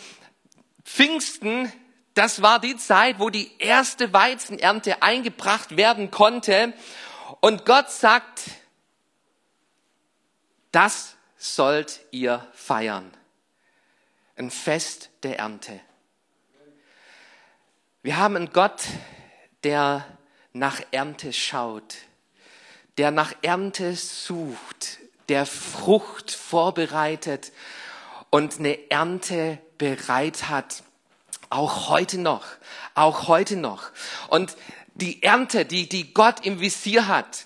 Pfingsten, 0.83 1.71
das 2.13 2.43
war 2.43 2.59
die 2.59 2.77
Zeit, 2.77 3.19
wo 3.19 3.31
die 3.31 3.51
erste 3.57 4.13
Weizenernte 4.13 5.01
eingebracht 5.01 5.77
werden 5.77 6.11
konnte. 6.11 6.73
Und 7.39 7.65
Gott 7.65 7.89
sagt, 7.89 8.43
das 10.71 11.15
sollt 11.37 12.01
ihr 12.11 12.47
feiern 12.53 13.11
ein 14.35 14.51
Fest 14.51 15.09
der 15.23 15.39
Ernte. 15.39 15.79
Wir 18.01 18.17
haben 18.17 18.35
einen 18.35 18.51
Gott, 18.51 18.83
der 19.63 20.05
nach 20.51 20.81
Ernte 20.91 21.33
schaut, 21.33 21.95
der 22.97 23.11
nach 23.11 23.33
Ernte 23.41 23.95
sucht, 23.95 24.99
der 25.29 25.45
Frucht 25.45 26.31
vorbereitet 26.31 27.51
und 28.29 28.59
eine 28.59 28.91
Ernte 28.91 29.59
bereit 29.77 30.49
hat. 30.49 30.83
Auch 31.49 31.89
heute 31.89 32.17
noch, 32.17 32.45
auch 32.95 33.27
heute 33.27 33.55
noch. 33.55 33.91
Und 34.27 34.55
die 34.95 35.23
Ernte, 35.23 35.65
die, 35.65 35.87
die 35.87 36.13
Gott 36.13 36.45
im 36.45 36.59
Visier 36.59 37.07
hat, 37.07 37.45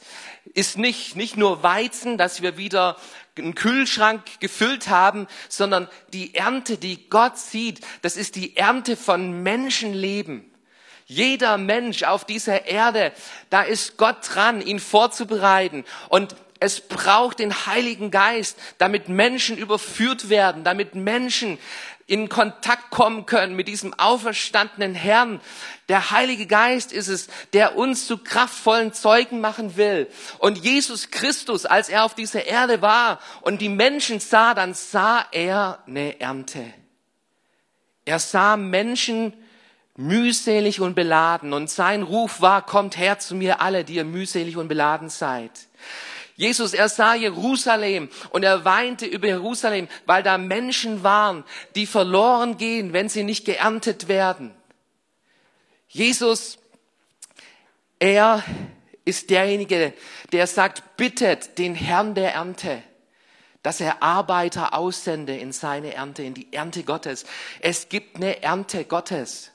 ist 0.54 0.78
nicht, 0.78 1.16
nicht 1.16 1.38
nur 1.38 1.62
Weizen, 1.62 2.18
dass 2.18 2.42
wir 2.42 2.58
wieder 2.58 2.98
einen 3.40 3.56
Kühlschrank 3.56 4.22
gefüllt 4.40 4.90
haben, 4.90 5.28
sondern 5.50 5.88
die 6.14 6.36
Ernte, 6.36 6.78
die 6.78 7.10
Gott 7.10 7.38
sieht, 7.38 7.82
das 8.02 8.18
ist 8.18 8.36
die 8.36 8.56
Ernte 8.58 8.98
von 8.98 9.44
Menschenleben. 9.44 10.52
Jeder 11.06 11.58
Mensch 11.58 12.04
auf 12.04 12.26
dieser 12.26 12.66
Erde, 12.66 13.14
da 13.50 13.62
ist 13.62 13.98
Gott 13.98 14.18
dran, 14.24 14.62
ihn 14.62 14.80
vorzubereiten. 14.80 15.86
Und 16.10 16.36
es 16.60 16.82
braucht 16.82 17.40
den 17.40 17.66
Heiligen 17.66 18.12
Geist, 18.12 18.58
damit 18.78 19.10
Menschen 19.10 19.58
überführt 19.58 20.30
werden, 20.30 20.64
damit 20.64 20.96
Menschen 20.96 21.58
in 22.08 22.30
Kontakt 22.30 22.90
kommen 22.90 23.26
können 23.26 23.56
mit 23.56 23.68
diesem 23.68 23.94
auferstandenen 23.94 24.96
Herrn. 24.96 25.42
Der 25.90 26.10
Heilige 26.12 26.48
Geist 26.48 26.94
ist 26.94 27.10
es, 27.10 27.28
der 27.52 27.76
uns 27.76 28.08
zu 28.08 28.18
kraftvollen 28.18 28.94
Zeugen 28.94 29.42
machen 29.42 29.76
will. 29.76 30.08
Und 30.40 30.58
Jesus 30.58 31.12
Christus, 31.12 31.66
als 31.66 31.90
er 31.90 32.06
auf 32.06 32.16
dieser 32.16 32.46
Erde 32.46 32.82
war 32.82 33.20
und 33.42 33.62
die 33.62 33.70
Menschen 33.70 34.22
sah, 34.22 34.54
dann 34.54 34.74
sah 34.74 35.26
er 35.34 35.84
eine 35.86 36.20
Ernte. 36.22 36.64
Er 38.06 38.20
sah 38.20 38.56
Menschen 38.56 39.34
mühselig 39.98 40.80
und 40.80 40.96
beladen 40.96 41.52
und 41.52 41.70
sein 41.70 42.04
Ruf 42.04 42.40
war, 42.40 42.66
kommt 42.66 42.98
her 42.98 43.20
zu 43.20 43.36
mir 43.36 43.60
alle, 43.60 43.84
die 43.84 43.96
ihr 43.96 44.06
mühselig 44.06 44.56
und 44.56 44.70
beladen 44.70 45.10
seid. 45.10 45.67
Jesus, 46.38 46.76
er 46.76 46.88
sah 46.88 47.16
Jerusalem 47.16 48.10
und 48.30 48.44
er 48.44 48.64
weinte 48.64 49.08
über 49.08 49.28
Jerusalem, 49.28 49.88
weil 50.06 50.22
da 50.22 50.38
Menschen 50.38 51.02
waren, 51.02 51.44
die 51.74 51.88
verloren 51.88 52.58
gehen, 52.58 52.94
wenn 52.94 53.10
sie 53.10 53.24
nicht 53.24 53.44
geerntet 53.44 54.08
werden. 54.08 54.54
Jesus, 55.88 56.60
er 57.98 58.44
ist 59.04 59.32
derjenige, 59.32 59.94
der 60.32 60.46
sagt, 60.46 60.96
bittet 60.96 61.58
den 61.58 61.74
Herrn 61.74 62.14
der 62.14 62.36
Ernte, 62.36 62.84
dass 63.64 63.82
er 63.82 64.04
Arbeiter 64.04 64.76
aussende 64.76 65.36
in 65.36 65.52
seine 65.52 65.96
Ernte, 65.96 66.22
in 66.22 66.36
die 66.36 66.54
Ernte 66.54 66.84
Gottes. 66.84 67.26
Es 67.62 67.90
gibt 67.90 68.18
eine 68.18 68.44
Ernte 68.44 68.86
Gottes. 68.86 69.52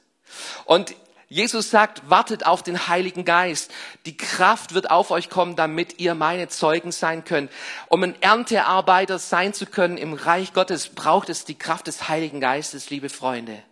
Und 0.64 0.96
Jesus 1.32 1.70
sagt, 1.70 2.10
wartet 2.10 2.44
auf 2.44 2.62
den 2.62 2.88
Heiligen 2.88 3.24
Geist. 3.24 3.70
Die 4.04 4.18
Kraft 4.18 4.74
wird 4.74 4.90
auf 4.90 5.10
euch 5.10 5.30
kommen, 5.30 5.56
damit 5.56 5.98
ihr 5.98 6.14
meine 6.14 6.48
Zeugen 6.48 6.92
sein 6.92 7.24
könnt. 7.24 7.50
Um 7.88 8.02
ein 8.02 8.20
Erntearbeiter 8.20 9.18
sein 9.18 9.54
zu 9.54 9.64
können 9.64 9.96
im 9.96 10.12
Reich 10.12 10.52
Gottes, 10.52 10.90
braucht 10.90 11.30
es 11.30 11.46
die 11.46 11.54
Kraft 11.54 11.86
des 11.86 12.10
Heiligen 12.10 12.38
Geistes, 12.38 12.90
liebe 12.90 13.08
Freunde. 13.08 13.62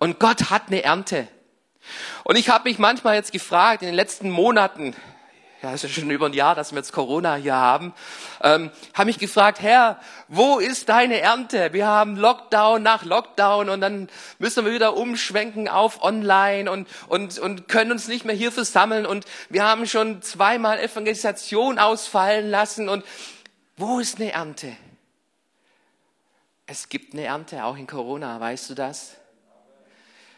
Und 0.00 0.18
Gott 0.18 0.50
hat 0.50 0.64
eine 0.66 0.82
Ernte. 0.82 1.28
Und 2.24 2.36
ich 2.36 2.48
habe 2.48 2.68
mich 2.68 2.80
manchmal 2.80 3.14
jetzt 3.14 3.30
gefragt, 3.30 3.82
in 3.82 3.86
den 3.86 3.94
letzten 3.94 4.28
Monaten, 4.28 4.96
ja, 5.62 5.72
ist 5.72 5.82
ja 5.82 5.88
schon 5.88 6.10
über 6.10 6.26
ein 6.26 6.34
Jahr, 6.34 6.54
dass 6.54 6.72
wir 6.72 6.78
jetzt 6.78 6.92
Corona 6.92 7.34
hier 7.34 7.56
haben, 7.56 7.92
ähm, 8.42 8.70
habe 8.94 9.06
mich 9.06 9.18
gefragt, 9.18 9.60
Herr, 9.60 9.98
wo 10.28 10.58
ist 10.58 10.88
deine 10.88 11.20
Ernte? 11.20 11.72
Wir 11.72 11.86
haben 11.86 12.16
Lockdown 12.16 12.82
nach 12.82 13.04
Lockdown 13.04 13.68
und 13.68 13.80
dann 13.80 14.08
müssen 14.38 14.64
wir 14.64 14.72
wieder 14.72 14.96
umschwenken 14.96 15.68
auf 15.68 16.02
Online 16.02 16.70
und, 16.70 16.86
und, 17.08 17.38
und 17.38 17.68
können 17.68 17.90
uns 17.90 18.06
nicht 18.06 18.24
mehr 18.24 18.36
hier 18.36 18.52
versammeln 18.52 19.04
und 19.04 19.24
wir 19.48 19.64
haben 19.64 19.86
schon 19.86 20.22
zweimal 20.22 20.78
Evangelisation 20.78 21.78
ausfallen 21.78 22.50
lassen 22.50 22.88
und 22.88 23.04
wo 23.76 23.98
ist 23.98 24.20
eine 24.20 24.32
Ernte? 24.32 24.76
Es 26.66 26.88
gibt 26.88 27.14
eine 27.14 27.24
Ernte, 27.24 27.64
auch 27.64 27.76
in 27.76 27.86
Corona, 27.86 28.38
weißt 28.38 28.70
du 28.70 28.74
das? 28.74 29.16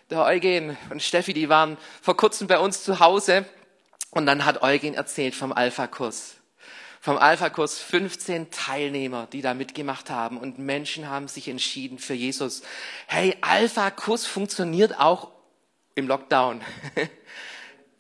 Der 0.09 0.25
Eugen 0.25 0.77
und 0.89 1.03
Steffi, 1.03 1.35
die 1.35 1.49
waren 1.49 1.77
vor 2.01 2.17
kurzem 2.17 2.47
bei 2.47 2.59
uns 2.59 2.85
zu 2.85 3.01
Hause 3.01 3.45
und 4.11 4.27
dann 4.27 4.45
hat 4.45 4.63
Eugen 4.63 4.95
erzählt 4.95 5.35
vom 5.35 5.53
Alpha-Kurs. 5.53 6.37
Vom 7.01 7.17
Alpha-Kurs 7.17 7.79
15 7.79 8.51
Teilnehmer, 8.51 9.27
die 9.33 9.41
da 9.41 9.55
mitgemacht 9.55 10.11
haben 10.11 10.37
und 10.37 10.59
Menschen 10.59 11.09
haben 11.09 11.29
sich 11.29 11.49
entschieden 11.49 11.99
für 11.99 12.15
Jesus. 12.15 12.63
Hey, 13.07 13.37
Alpha-Kurs 13.41 14.27
funktioniert 14.27 14.99
auch 14.99 15.31
im 15.95 16.07
Lockdown. 16.07 16.61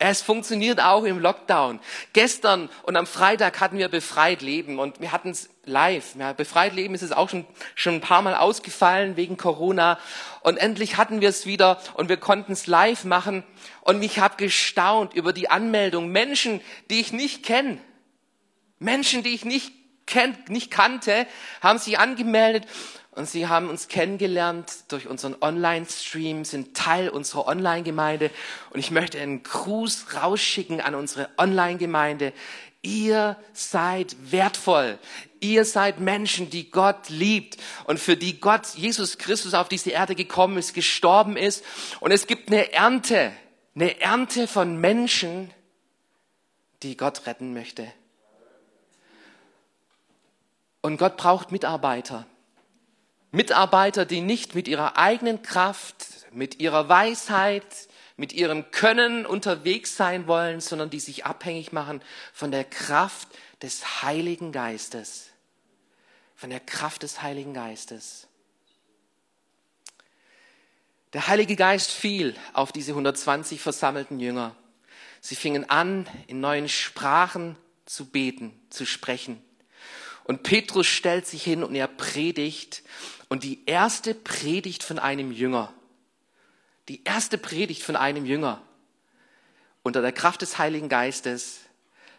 Es 0.02 0.23
funktioniert 0.23 0.80
auch 0.80 1.04
im 1.04 1.19
Lockdown. 1.19 1.78
Gestern 2.14 2.71
und 2.85 2.97
am 2.97 3.07
Freitag 3.07 3.61
hatten 3.61 3.76
wir 3.76 3.88
Befreit 3.90 4.40
Leben 4.40 4.78
und 4.78 4.99
wir 4.99 5.12
hatten 5.12 5.28
es 5.28 5.50
live. 5.66 6.14
Ja, 6.19 6.33
Befreit 6.33 6.73
Leben 6.73 6.95
ist 6.95 7.02
es 7.02 7.12
auch 7.12 7.28
schon, 7.28 7.45
schon 7.75 7.97
ein 7.97 8.00
paar 8.00 8.23
Mal 8.23 8.35
ausgefallen 8.35 9.19
wegen 9.19 9.37
Corona. 9.37 9.99
Und 10.40 10.57
endlich 10.57 10.97
hatten 10.97 11.21
wir 11.21 11.28
es 11.28 11.45
wieder 11.45 11.78
und 11.92 12.09
wir 12.09 12.16
konnten 12.16 12.52
es 12.52 12.66
live 12.66 13.04
machen. 13.04 13.45
Und 13.83 14.02
ich 14.02 14.21
habe 14.21 14.37
gestaunt 14.38 15.12
über 15.12 15.35
die 15.35 15.50
Anmeldung. 15.50 16.11
Menschen, 16.11 16.62
die 16.88 17.00
ich 17.00 17.12
nicht 17.12 17.45
kenne. 17.45 17.76
Menschen, 18.78 19.23
die 19.23 19.35
ich 19.35 19.45
nicht, 19.45 19.71
kenn, 20.07 20.35
nicht 20.49 20.71
kannte, 20.71 21.26
haben 21.61 21.78
sich 21.78 21.99
angemeldet 21.99 22.66
und 23.12 23.29
sie 23.29 23.49
haben 23.49 23.69
uns 23.69 23.88
kennengelernt 23.88 24.85
durch 24.88 25.09
unseren 25.09 25.37
Online-Stream, 25.40 26.45
sind 26.45 26.76
Teil 26.76 27.09
unserer 27.09 27.49
Online-Gemeinde. 27.49 28.31
Und 28.71 28.79
ich 28.79 28.93
möchte 28.93 29.21
einen 29.21 29.43
Gruß 29.43 30.14
rausschicken 30.14 30.81
an 30.81 30.95
unsere 30.95 31.29
Online-Gemeinde. 31.37 32.33
Ihr 32.83 33.37
seid 33.52 34.14
wertvoll. 34.31 34.99
Ihr 35.40 35.64
seid 35.64 35.99
Menschen, 35.99 36.50
die 36.50 36.71
Gott 36.71 37.09
liebt 37.09 37.57
und 37.85 37.99
für 37.99 38.17
die 38.17 38.40
Gott, 38.40 38.69
Jesus 38.76 39.19
Christus, 39.19 39.55
auf 39.55 39.69
diese 39.69 39.90
Erde 39.90 40.14
gekommen 40.14 40.57
ist, 40.57 40.73
gestorben 40.73 41.37
ist. 41.37 41.64
Und 41.99 42.12
es 42.12 42.29
gibt 42.29 42.49
eine 42.49 42.73
Ernte, 42.73 43.33
eine 43.75 44.00
Ernte 44.00 44.47
von 44.47 44.81
Menschen, 44.81 45.50
die 46.85 46.97
Gott 46.97 47.26
retten 47.26 47.55
möchte. 47.55 47.93
Und 50.81 50.97
Gott 50.97 51.17
braucht 51.17 51.50
Mitarbeiter. 51.50 52.26
Mitarbeiter, 53.32 54.04
die 54.04 54.20
nicht 54.20 54.54
mit 54.54 54.66
ihrer 54.68 54.96
eigenen 54.96 55.42
Kraft, 55.42 56.06
mit 56.32 56.60
ihrer 56.60 56.88
Weisheit, 56.88 57.64
mit 58.16 58.32
ihrem 58.32 58.70
Können 58.70 59.25
unterwegs 59.25 59.96
sein 59.96 60.26
wollen, 60.26 60.60
sondern 60.60 60.90
die 60.90 61.00
sich 61.00 61.25
abhängig 61.25 61.72
machen 61.72 62.02
von 62.32 62.50
der 62.50 62.64
Kraft 62.64 63.28
des 63.62 64.02
Heiligen 64.02 64.52
Geistes. 64.52 65.30
Von 66.34 66.50
der 66.50 66.60
Kraft 66.60 67.02
des 67.02 67.22
Heiligen 67.22 67.54
Geistes. 67.54 68.26
Der 71.12 71.26
Heilige 71.26 71.56
Geist 71.56 71.90
fiel 71.90 72.37
auf 72.52 72.72
diese 72.72 72.92
120 72.92 73.60
versammelten 73.60 74.20
Jünger. 74.20 74.54
Sie 75.20 75.34
fingen 75.34 75.68
an, 75.68 76.06
in 76.28 76.40
neuen 76.40 76.68
Sprachen 76.68 77.56
zu 77.84 78.06
beten, 78.06 78.58
zu 78.70 78.87
sprechen. 78.87 79.42
Und 80.30 80.44
Petrus 80.44 80.87
stellt 80.87 81.26
sich 81.26 81.42
hin 81.42 81.64
und 81.64 81.75
er 81.75 81.88
predigt 81.88 82.84
und 83.28 83.42
die 83.42 83.66
erste 83.66 84.14
Predigt 84.14 84.84
von 84.84 85.00
einem 85.00 85.32
Jünger, 85.32 85.75
die 86.87 87.02
erste 87.02 87.37
Predigt 87.37 87.82
von 87.82 87.96
einem 87.96 88.25
Jünger 88.25 88.62
unter 89.82 90.02
der 90.02 90.12
Kraft 90.12 90.42
des 90.42 90.56
Heiligen 90.56 90.88
Geistes 90.88 91.62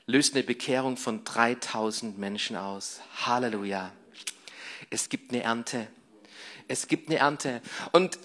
löst 0.08 0.36
eine 0.36 0.44
Bekehrung 0.44 0.98
von 0.98 1.24
3000 1.24 2.18
Menschen 2.18 2.58
aus. 2.58 3.00
Halleluja. 3.26 3.94
Es 4.90 5.08
gibt 5.08 5.32
eine 5.32 5.44
Ernte. 5.44 5.88
Es 6.68 6.90
gibt 6.90 7.08
eine 7.08 7.20
Ernte. 7.20 7.62
Und 7.94 8.20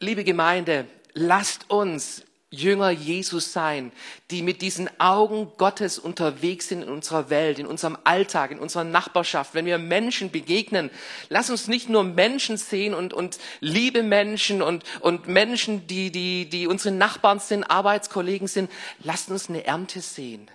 liebe 0.00 0.22
Gemeinde, 0.22 0.86
lasst 1.14 1.70
uns 1.70 2.24
Jünger 2.50 2.90
Jesus 2.90 3.52
sein, 3.52 3.92
die 4.30 4.42
mit 4.42 4.62
diesen 4.62 4.88
Augen 4.98 5.52
Gottes 5.58 5.98
unterwegs 5.98 6.68
sind 6.68 6.82
in 6.82 6.88
unserer 6.88 7.28
Welt, 7.28 7.58
in 7.58 7.66
unserem 7.66 7.98
Alltag, 8.04 8.50
in 8.50 8.58
unserer 8.58 8.84
Nachbarschaft. 8.84 9.52
Wenn 9.52 9.66
wir 9.66 9.76
Menschen 9.76 10.30
begegnen, 10.30 10.90
lass 11.28 11.50
uns 11.50 11.68
nicht 11.68 11.90
nur 11.90 12.04
Menschen 12.04 12.56
sehen 12.56 12.94
und, 12.94 13.12
und 13.12 13.38
liebe 13.60 14.02
Menschen 14.02 14.62
und, 14.62 14.82
und 15.00 15.28
Menschen, 15.28 15.86
die, 15.86 16.10
die, 16.10 16.48
die 16.48 16.66
unsere 16.66 16.94
Nachbarn 16.94 17.38
sind, 17.38 17.64
Arbeitskollegen 17.64 18.48
sind. 18.48 18.70
Lasst 19.00 19.30
uns 19.30 19.50
eine 19.50 19.66
Ernte 19.66 20.00
sehen. 20.00 20.50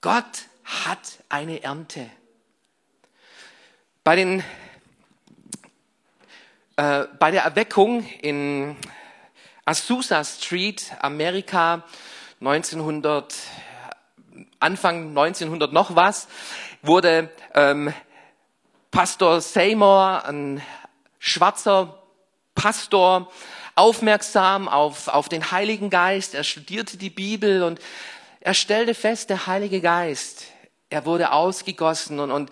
Gott 0.00 0.44
hat 0.62 1.18
eine 1.28 1.64
Ernte. 1.64 2.08
Bei 4.04 4.14
den 4.14 4.44
äh, 6.76 7.06
bei 7.18 7.30
der 7.30 7.42
Erweckung 7.42 8.04
in 8.20 8.76
Azusa 9.64 10.22
Street, 10.24 10.92
Amerika, 11.00 11.84
1900, 12.40 13.34
Anfang 14.60 15.08
1900 15.08 15.72
noch 15.72 15.96
was, 15.96 16.28
wurde 16.82 17.30
ähm, 17.54 17.94
Pastor 18.90 19.40
Seymour, 19.40 20.24
ein 20.26 20.60
schwarzer 21.18 22.02
Pastor, 22.54 23.32
aufmerksam 23.74 24.68
auf, 24.68 25.08
auf 25.08 25.28
den 25.28 25.50
Heiligen 25.50 25.88
Geist. 25.88 26.34
Er 26.34 26.44
studierte 26.44 26.98
die 26.98 27.10
Bibel 27.10 27.62
und 27.62 27.80
er 28.40 28.54
stellte 28.54 28.94
fest, 28.94 29.30
der 29.30 29.46
Heilige 29.46 29.80
Geist, 29.80 30.44
er 30.90 31.06
wurde 31.06 31.32
ausgegossen 31.32 32.20
und, 32.20 32.30
und 32.30 32.50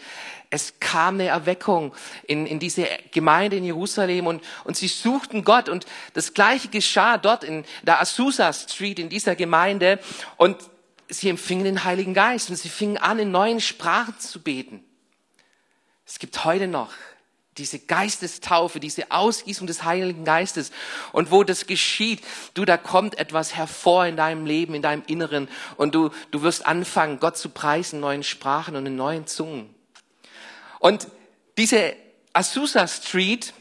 es 0.53 0.79
kam 0.81 1.15
eine 1.15 1.29
Erweckung 1.29 1.95
in, 2.27 2.47
in 2.47 2.59
diese 2.59 2.87
Gemeinde 3.11 3.57
in 3.57 3.65
Jerusalem 3.65 4.27
und, 4.27 4.45
und 4.65 4.77
sie 4.77 4.87
suchten 4.87 5.45
Gott 5.45 5.71
und 5.71 5.87
das 6.13 6.35
gleiche 6.35 6.69
geschah 6.69 7.17
dort 7.17 7.43
in 7.43 7.65
der 7.85 8.03
Azusa 8.03 8.53
Street 8.53 8.99
in 8.99 9.09
dieser 9.09 9.35
Gemeinde 9.35 9.99
und 10.37 10.59
sie 11.09 11.31
empfingen 11.31 11.65
den 11.65 11.85
Heiligen 11.85 12.13
Geist 12.13 12.51
und 12.51 12.57
sie 12.57 12.69
fingen 12.69 12.99
an, 12.99 13.19
in 13.19 13.31
neuen 13.31 13.63
Sprachen 13.63 14.19
zu 14.19 14.43
beten. 14.43 14.85
Es 16.05 16.19
gibt 16.19 16.45
heute 16.45 16.69
noch 16.69 16.91
diese 17.57 17.79
Geistestaufe, 17.79 18.79
diese 18.79 19.11
Ausgießung 19.11 19.67
des 19.67 19.85
Heiligen 19.85 20.27
Geistes. 20.27 20.71
Und 21.13 21.31
wo 21.31 21.45
das 21.45 21.67
geschieht, 21.67 22.23
du, 22.53 22.67
da 22.67 22.77
kommt 22.77 23.19
etwas 23.19 23.55
hervor 23.55 24.05
in 24.05 24.17
deinem 24.17 24.45
Leben, 24.45 24.75
in 24.75 24.83
deinem 24.83 25.03
Inneren. 25.07 25.49
Und 25.79 25.95
du, 25.95 26.11
du 26.31 26.43
wirst 26.43 26.67
anfangen, 26.67 27.21
Gott 27.21 27.39
zu 27.39 27.49
preisen, 27.49 27.97
in 27.97 28.01
neuen 28.01 28.23
Sprachen 28.23 28.77
und 28.77 28.85
in 28.85 28.97
neuen 28.97 29.27
Zungen. 29.27 29.75
Und 30.83 31.07
diese 31.59 31.95
Azusa 32.33 32.89
Street, 32.89 33.55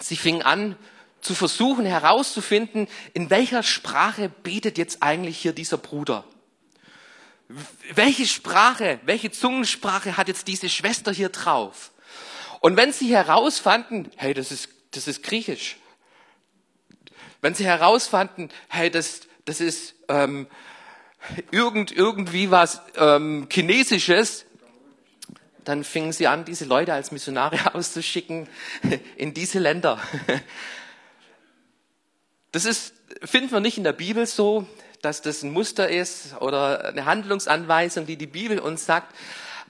sie 0.00 0.16
fing 0.16 0.42
an, 0.42 0.76
zu 1.20 1.36
versuchen 1.36 1.86
herauszufinden, 1.86 2.88
in 3.14 3.30
welcher 3.30 3.62
Sprache 3.62 4.28
betet 4.28 4.76
jetzt 4.76 5.04
eigentlich 5.04 5.38
hier 5.38 5.52
dieser 5.52 5.78
Bruder. 5.78 6.24
Welche 7.94 8.26
Sprache, 8.26 8.98
welche 9.04 9.30
Zungensprache 9.30 10.16
hat 10.16 10.26
jetzt 10.26 10.48
diese 10.48 10.68
Schwester 10.68 11.12
hier 11.12 11.28
drauf? 11.28 11.92
Und 12.58 12.76
wenn 12.76 12.92
sie 12.92 13.14
herausfanden, 13.14 14.10
hey, 14.16 14.34
das 14.34 14.50
ist, 14.50 14.68
das 14.90 15.06
ist 15.06 15.22
Griechisch. 15.22 15.76
Wenn 17.40 17.54
sie 17.54 17.66
herausfanden, 17.66 18.50
hey, 18.68 18.90
das, 18.90 19.20
das 19.44 19.60
ist 19.60 19.94
ähm, 20.08 20.48
irgend, 21.52 21.92
irgendwie 21.92 22.50
was 22.50 22.82
ähm, 22.96 23.46
Chinesisches, 23.48 24.44
dann 25.64 25.84
fingen 25.84 26.12
sie 26.12 26.26
an, 26.26 26.44
diese 26.44 26.64
Leute 26.64 26.92
als 26.92 27.12
Missionare 27.12 27.58
auszuschicken 27.74 28.48
in 29.16 29.34
diese 29.34 29.58
Länder. 29.58 30.00
Das 32.50 32.64
ist, 32.64 32.94
finden 33.24 33.50
wir 33.50 33.60
nicht 33.60 33.78
in 33.78 33.84
der 33.84 33.92
Bibel 33.92 34.26
so, 34.26 34.66
dass 35.00 35.22
das 35.22 35.42
ein 35.42 35.52
Muster 35.52 35.88
ist 35.88 36.34
oder 36.40 36.88
eine 36.88 37.06
Handlungsanweisung, 37.06 38.06
die 38.06 38.16
die 38.16 38.26
Bibel 38.26 38.58
uns 38.58 38.86
sagt. 38.86 39.14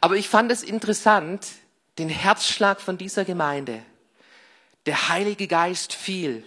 Aber 0.00 0.16
ich 0.16 0.28
fand 0.28 0.52
es 0.52 0.62
interessant, 0.62 1.46
den 1.99 2.08
Herzschlag 2.08 2.80
von 2.80 2.99
dieser 2.99 3.25
Gemeinde. 3.25 3.82
Der 4.87 5.08
Heilige 5.08 5.46
Geist 5.46 5.92
fiel 5.92 6.42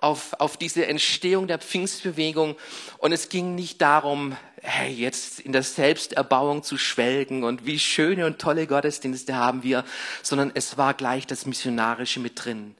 auf, 0.00 0.34
auf 0.38 0.56
diese 0.56 0.86
Entstehung 0.86 1.46
der 1.46 1.58
Pfingstbewegung 1.58 2.56
und 2.98 3.12
es 3.12 3.28
ging 3.28 3.54
nicht 3.54 3.80
darum, 3.80 4.36
hey, 4.62 4.92
jetzt 4.92 5.40
in 5.40 5.52
der 5.52 5.64
Selbsterbauung 5.64 6.62
zu 6.62 6.78
schwelgen 6.78 7.42
und 7.42 7.66
wie 7.66 7.80
schöne 7.80 8.26
und 8.26 8.38
tolle 8.38 8.68
Gottesdienste 8.68 9.34
haben 9.34 9.64
wir, 9.64 9.84
sondern 10.22 10.52
es 10.54 10.78
war 10.78 10.94
gleich 10.94 11.26
das 11.26 11.46
Missionarische 11.46 12.20
mit 12.20 12.44
drin. 12.44 12.76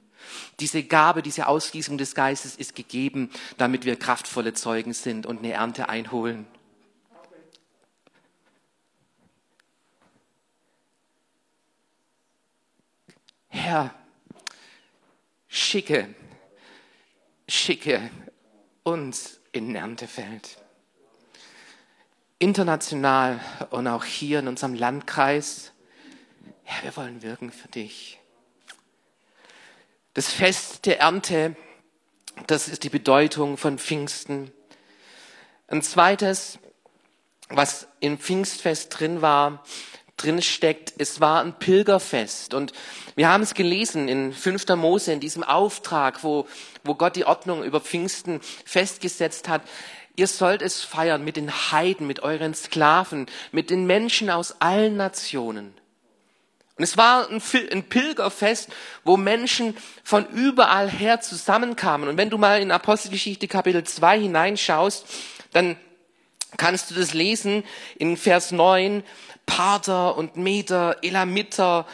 Diese 0.61 0.83
Gabe, 0.83 1.21
diese 1.21 1.47
Ausgießung 1.47 1.97
des 1.97 2.15
Geistes 2.15 2.55
ist 2.55 2.75
gegeben, 2.75 3.29
damit 3.57 3.83
wir 3.83 3.97
kraftvolle 3.97 4.53
Zeugen 4.53 4.93
sind 4.93 5.25
und 5.25 5.39
eine 5.39 5.51
Ernte 5.51 5.89
einholen. 5.89 6.47
Herr, 13.49 13.93
schicke, 15.47 16.15
schicke 17.47 18.09
uns 18.83 19.39
in 19.51 19.75
Erntefeld. 19.75 20.62
International 22.43 23.39
und 23.69 23.87
auch 23.87 24.03
hier 24.03 24.39
in 24.39 24.49
unserem 24.49 24.73
Landkreis. 24.73 25.71
Herr, 26.63 26.83
wir 26.83 26.97
wollen 26.97 27.23
wirken 27.23 27.53
für 27.53 27.69
dich. 27.69 28.19
Das 30.13 30.27
Fest 30.27 30.85
der 30.85 30.99
Ernte, 30.99 31.55
das 32.47 32.67
ist 32.67 32.83
die 32.83 32.89
Bedeutung 32.89 33.55
von 33.55 33.79
Pfingsten. 33.79 34.51
Ein 35.69 35.81
zweites, 35.81 36.59
was 37.47 37.87
im 38.01 38.19
Pfingstfest 38.19 38.99
drin 38.99 39.21
war, 39.21 39.63
drin 40.17 40.41
steckt, 40.41 40.93
es 40.97 41.21
war 41.21 41.41
ein 41.41 41.57
Pilgerfest. 41.57 42.53
Und 42.53 42.73
wir 43.15 43.29
haben 43.29 43.43
es 43.43 43.53
gelesen 43.53 44.09
in 44.09 44.33
5. 44.33 44.67
Mose, 44.75 45.13
in 45.13 45.21
diesem 45.21 45.43
Auftrag, 45.43 46.23
wo, 46.23 46.45
wo 46.83 46.95
Gott 46.95 47.15
die 47.15 47.25
Ordnung 47.25 47.63
über 47.63 47.79
Pfingsten 47.79 48.41
festgesetzt 48.65 49.47
hat. 49.47 49.61
Ihr 50.15 50.27
sollt 50.27 50.61
es 50.61 50.83
feiern 50.83 51.23
mit 51.23 51.37
den 51.37 51.51
Heiden, 51.51 52.05
mit 52.05 52.21
euren 52.21 52.53
Sklaven, 52.53 53.25
mit 53.51 53.69
den 53.69 53.85
Menschen 53.85 54.29
aus 54.29 54.61
allen 54.61 54.95
Nationen. 54.95 55.73
Und 56.75 56.83
es 56.83 56.97
war 56.97 57.29
ein 57.29 57.83
Pilgerfest, 57.83 58.69
wo 59.03 59.15
Menschen 59.15 59.77
von 60.03 60.25
überall 60.27 60.89
her 60.89 61.21
zusammenkamen. 61.21 62.09
Und 62.09 62.17
wenn 62.17 62.31
du 62.31 62.37
mal 62.37 62.61
in 62.61 62.71
Apostelgeschichte 62.71 63.47
Kapitel 63.47 63.83
2 63.83 64.21
hineinschaust, 64.21 65.05
dann 65.51 65.77
kannst 66.57 66.91
du 66.91 66.95
das 66.95 67.13
lesen 67.13 67.63
in 67.97 68.17
Vers 68.17 68.51
9. 68.51 69.03
Parther 69.45 70.15
und 70.15 70.37
Meder, 70.37 71.03
Elamiter, 71.03 71.85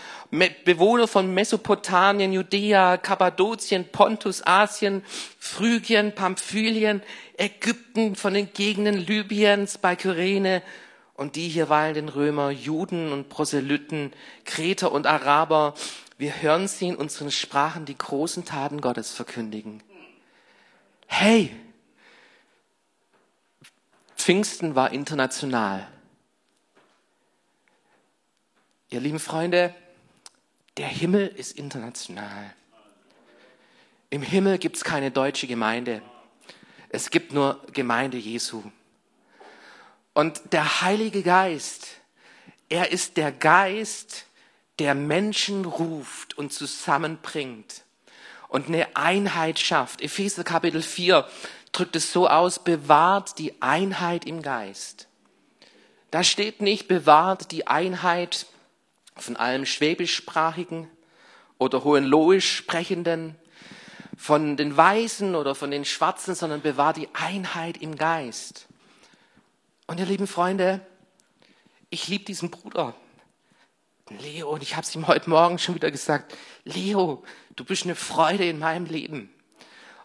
Bewohner 0.65 1.07
von 1.07 1.33
Mesopotamien, 1.33 2.31
Judäa, 2.31 2.97
Kappadokien, 2.97 3.85
Pontus, 3.91 4.45
Asien, 4.45 5.03
Phrygien, 5.39 6.13
Pamphylien, 6.13 7.01
Ägypten, 7.37 8.15
von 8.15 8.35
den 8.35 8.53
Gegenden 8.53 8.95
Libyens 8.95 9.79
bei 9.79 9.95
Kyrene 9.95 10.61
und 11.15 11.35
die 11.35 11.49
hier 11.49 11.69
weilenden 11.69 12.09
Römer, 12.09 12.51
Juden 12.51 13.11
und 13.11 13.29
Proselyten, 13.29 14.13
Kreter 14.45 14.91
und 14.91 15.07
Araber. 15.07 15.73
Wir 16.17 16.41
hören 16.41 16.67
sie 16.67 16.89
in 16.89 16.95
unseren 16.95 17.31
Sprachen 17.31 17.85
die 17.85 17.97
großen 17.97 18.45
Taten 18.45 18.79
Gottes 18.79 19.11
verkündigen. 19.11 19.81
Hey, 21.07 21.51
Pfingsten 24.19 24.75
war 24.75 24.91
international. 24.91 25.87
Ihr 28.89 28.99
lieben 28.99 29.19
Freunde, 29.19 29.73
der 30.75 30.87
Himmel 30.87 31.27
ist 31.27 31.57
international. 31.57 32.53
Im 34.09 34.21
Himmel 34.21 34.57
gibt 34.57 34.75
es 34.75 34.83
keine 34.83 35.09
deutsche 35.09 35.47
Gemeinde. 35.47 36.01
Es 36.89 37.11
gibt 37.11 37.31
nur 37.31 37.65
Gemeinde 37.71 38.17
Jesu. 38.17 38.61
Und 40.13 40.41
der 40.51 40.81
Heilige 40.81 41.23
Geist, 41.23 41.87
er 42.67 42.91
ist 42.91 43.15
der 43.15 43.31
Geist, 43.31 44.25
der 44.79 44.95
Menschen 44.95 45.63
ruft 45.63 46.37
und 46.37 46.51
zusammenbringt 46.51 47.85
und 48.49 48.67
eine 48.67 48.95
Einheit 48.95 49.59
schafft. 49.59 50.01
Epheser 50.01 50.43
Kapitel 50.43 50.81
4 50.81 51.25
drückt 51.71 51.95
es 51.95 52.11
so 52.11 52.27
aus, 52.27 52.63
bewahrt 52.63 53.37
die 53.39 53.61
Einheit 53.61 54.25
im 54.25 54.41
Geist. 54.41 55.07
Da 56.11 56.23
steht 56.23 56.61
nicht, 56.61 56.87
bewahrt 56.87 57.51
die 57.51 57.67
Einheit 57.67 58.47
von 59.15 59.35
allem 59.35 59.65
Schwäbischsprachigen 59.65 60.89
oder 61.57 61.83
Hohenlohisch 61.83 62.55
Sprechenden, 62.55 63.35
von 64.19 64.57
den 64.57 64.75
Weißen 64.75 65.33
oder 65.33 65.55
von 65.55 65.71
den 65.71 65.85
Schwarzen, 65.85 66.35
sondern 66.35 66.61
bewahrt 66.61 66.97
die 66.97 67.07
Einheit 67.13 67.77
im 67.77 67.95
Geist. 67.95 68.67
Und 69.87 69.97
ihr 69.97 70.05
lieben 70.05 70.27
Freunde, 70.27 70.81
ich 71.89 72.09
liebe 72.09 72.25
diesen 72.25 72.51
Bruder, 72.51 72.93
Leo, 74.09 74.49
und 74.49 74.61
ich 74.61 74.75
habe 74.75 74.85
es 74.85 74.93
ihm 74.93 75.07
heute 75.07 75.29
Morgen 75.29 75.57
schon 75.57 75.75
wieder 75.75 75.89
gesagt, 75.89 76.35
Leo, 76.65 77.23
du 77.55 77.63
bist 77.63 77.85
eine 77.85 77.95
Freude 77.95 78.43
in 78.43 78.59
meinem 78.59 78.85
Leben. 78.85 79.33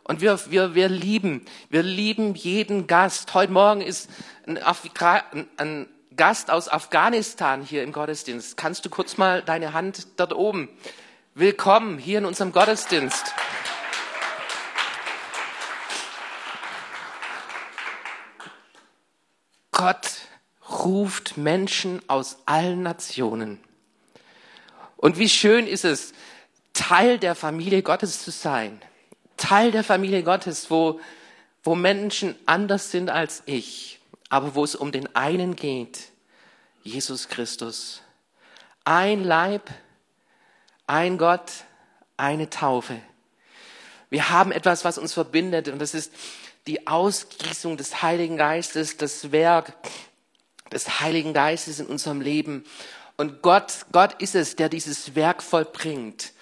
Und 0.07 0.21
wir, 0.21 0.39
wir, 0.51 0.75
wir 0.75 0.91
lieben, 0.91 1.47
wir 1.71 1.83
lieben 1.83 2.35
jeden 2.35 2.87
Gast. 2.87 3.33
Heute 3.33 3.53
Morgen 3.53 3.81
ist 3.81 4.11
ein, 4.47 4.63
Afrika, 4.63 5.25
ein, 5.57 5.89
Gast 6.15 6.51
aus 6.51 6.69
Afghanistan 6.69 7.63
hier 7.63 7.83
im 7.83 7.91
Gottesdienst. 7.91 8.57
Kannst 8.57 8.85
du 8.85 8.91
kurz 8.91 9.17
mal 9.17 9.43
deine 9.43 9.73
Hand 9.73 10.07
dort 10.17 10.33
oben? 10.33 10.69
Willkommen 11.35 11.99
hier 11.99 12.19
in 12.19 12.25
unserem 12.25 12.53
Gottesdienst. 12.53 13.33
Gott 19.73 20.09
ruft 20.69 21.37
Menschen 21.37 22.01
aus 22.09 22.37
allen 22.47 22.83
Nationen. 22.83 23.59
Und 24.97 25.19
wie 25.19 25.31
schön 25.31 25.67
ist 25.67 25.85
es, 25.85 26.13
Teil 26.75 27.19
der 27.19 27.35
Familie 27.35 27.83
Gottes 27.83 28.23
zu 28.23 28.31
sein. 28.31 28.81
Teil 29.45 29.71
der 29.71 29.85
Familie 29.85 30.23
Gottes, 30.23 30.71
wo, 30.71 31.01
wo 31.63 31.75
Menschen 31.75 32.35
anders 32.47 32.91
sind 32.91 33.11
als 33.11 33.43
ich 33.47 33.95
aber 34.35 34.57
wo 34.57 34.65
es 34.65 34.75
um 34.75 34.91
den 34.91 35.15
einen 35.15 35.55
geht, 35.55 36.09
Jesus 36.83 37.29
Christus. 37.29 38.03
Ein 38.85 39.23
Leib, 39.23 39.71
ein 40.89 41.19
Gott, 41.19 41.53
eine 42.17 42.51
Taufe. 42.51 43.01
Wir 44.11 44.31
haben 44.31 44.51
etwas, 44.51 44.85
was 44.85 44.99
uns 44.99 45.13
verbindet 45.13 45.69
und 45.69 45.81
das 45.81 45.95
ist 45.95 46.13
die 46.67 46.89
Ausgießung 46.89 47.77
des 47.77 48.03
Heiligen 48.03 48.37
Geistes, 48.37 48.97
das 48.97 49.31
Werk 49.31 49.75
des 50.73 50.99
Heiligen 50.99 51.33
Geistes 51.33 51.79
in 51.79 51.87
unserem 51.87 52.21
Leben. 52.21 52.65
Und 53.17 53.41
Gott, 53.41 53.87
Gott 53.93 54.21
ist 54.21 54.35
es, 54.35 54.57
der 54.57 54.69
dieses 54.69 55.15
Werk 55.15 55.45
vollbringt. 55.45 56.33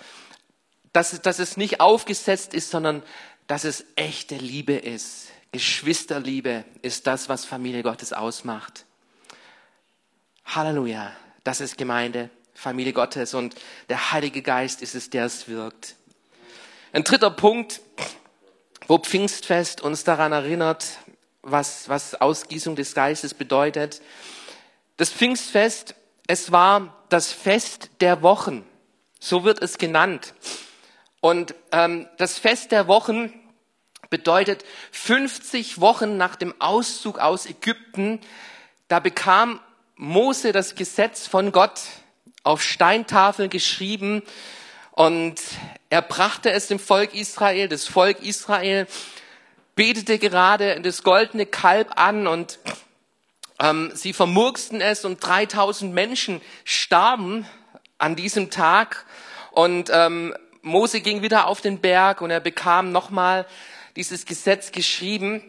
Dass, 0.93 1.21
dass 1.23 1.39
es 1.39 1.57
nicht 1.57 1.81
aufgesetzt 1.81 2.55
ist, 2.55 2.71
sondern 2.71 3.03
dass 3.47 3.65
es 3.65 3.85
echte 3.97 4.37
Liebe 4.37 4.75
ist 4.75 5.29
Geschwisterliebe 5.53 6.65
ist 6.81 7.07
das, 7.07 7.29
was 7.29 7.45
Familie 7.45 7.83
Gottes 7.83 8.15
ausmacht. 8.15 8.87
Halleluja. 10.47 11.13
Das 11.45 11.61
ist 11.61 11.77
Gemeinde, 11.77 12.31
Familie 12.55 12.95
Gottes 12.95 13.35
und 13.35 13.55
der 13.89 14.13
Heilige 14.13 14.43
Geist 14.43 14.81
ist 14.81 14.95
es, 14.95 15.11
der 15.11 15.27
es 15.27 15.49
wirkt. 15.49 15.97
Ein 16.93 17.05
dritter 17.05 17.31
Punkt, 17.31 17.81
wo 18.87 18.99
Pfingstfest 18.99 19.83
uns 19.83 20.05
daran 20.05 20.33
erinnert, 20.33 20.99
was, 21.43 21.89
was 21.89 22.15
Ausgießung 22.15 22.77
des 22.77 22.95
Geistes 22.95 23.35
bedeutet. 23.35 24.01
Das 24.97 25.11
Pfingstfest, 25.11 25.95
es 26.29 26.53
war 26.53 27.05
das 27.09 27.33
Fest 27.33 27.91
der 28.01 28.23
Wochen. 28.23 28.65
So 29.21 29.45
wird 29.45 29.61
es 29.61 29.79
genannt. 29.79 30.35
Und 31.23 31.55
ähm, 31.71 32.09
das 32.19 32.37
Fest 32.41 32.73
der 32.73 32.89
Wochen 32.89 33.33
bedeutet 34.11 34.65
50 34.91 35.81
Wochen 35.81 36.17
nach 36.17 36.35
dem 36.35 36.53
Auszug 36.61 37.21
aus 37.21 37.47
Ägypten, 37.47 38.21
da 38.89 38.99
bekam 38.99 39.61
Mose 39.95 40.51
das 40.51 40.75
Gesetz 40.75 41.29
von 41.29 41.53
Gott 41.53 41.81
auf 42.43 42.61
Steintafeln 42.61 43.51
geschrieben 43.51 44.23
und 44.91 45.37
er 45.91 46.03
brachte 46.03 46.51
es 46.51 46.67
dem 46.67 46.81
Volk 46.81 47.15
Israel. 47.15 47.69
Das 47.69 47.87
Volk 47.87 48.21
Israel 48.21 48.89
betete 49.77 50.19
gerade 50.19 50.81
das 50.81 51.05
goldene 51.05 51.47
Kalb 51.47 51.93
an 51.95 52.27
und 52.27 52.59
ähm, 53.61 53.93
sie 53.95 54.13
vermurksten 54.13 54.81
es 54.81 55.05
und 55.05 55.25
3000 55.25 55.95
Menschen 55.95 56.41
starben 56.65 57.47
an 57.99 58.17
diesem 58.17 58.51
Tag. 58.51 59.07
Und 59.53 59.89
ähm, 59.93 60.35
Mose 60.63 61.01
ging 61.01 61.23
wieder 61.23 61.49
auf 61.49 61.61
den 61.61 61.81
Berg 61.81 62.21
und 62.21 62.31
er 62.31 62.41
bekam 62.41 62.93
nochmal 62.93 63.47
dieses 63.97 64.25
Gesetz 64.25 64.73
geschrieben. 64.73 65.43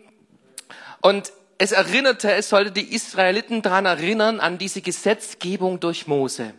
Und 1.01 1.31
es 1.59 1.71
erinnerte, 1.71 2.31
es 2.33 2.49
sollte 2.49 2.71
die 2.71 2.93
Israeliten 2.93 3.61
daran 3.61 3.85
erinnern, 3.85 4.39
an 4.39 4.57
diese 4.57 4.81
Gesetzgebung 4.81 5.79
durch 5.79 6.07
Mose. 6.07 6.53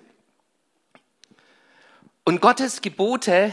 Und 2.24 2.40
Gottes 2.40 2.80
Gebote 2.80 3.52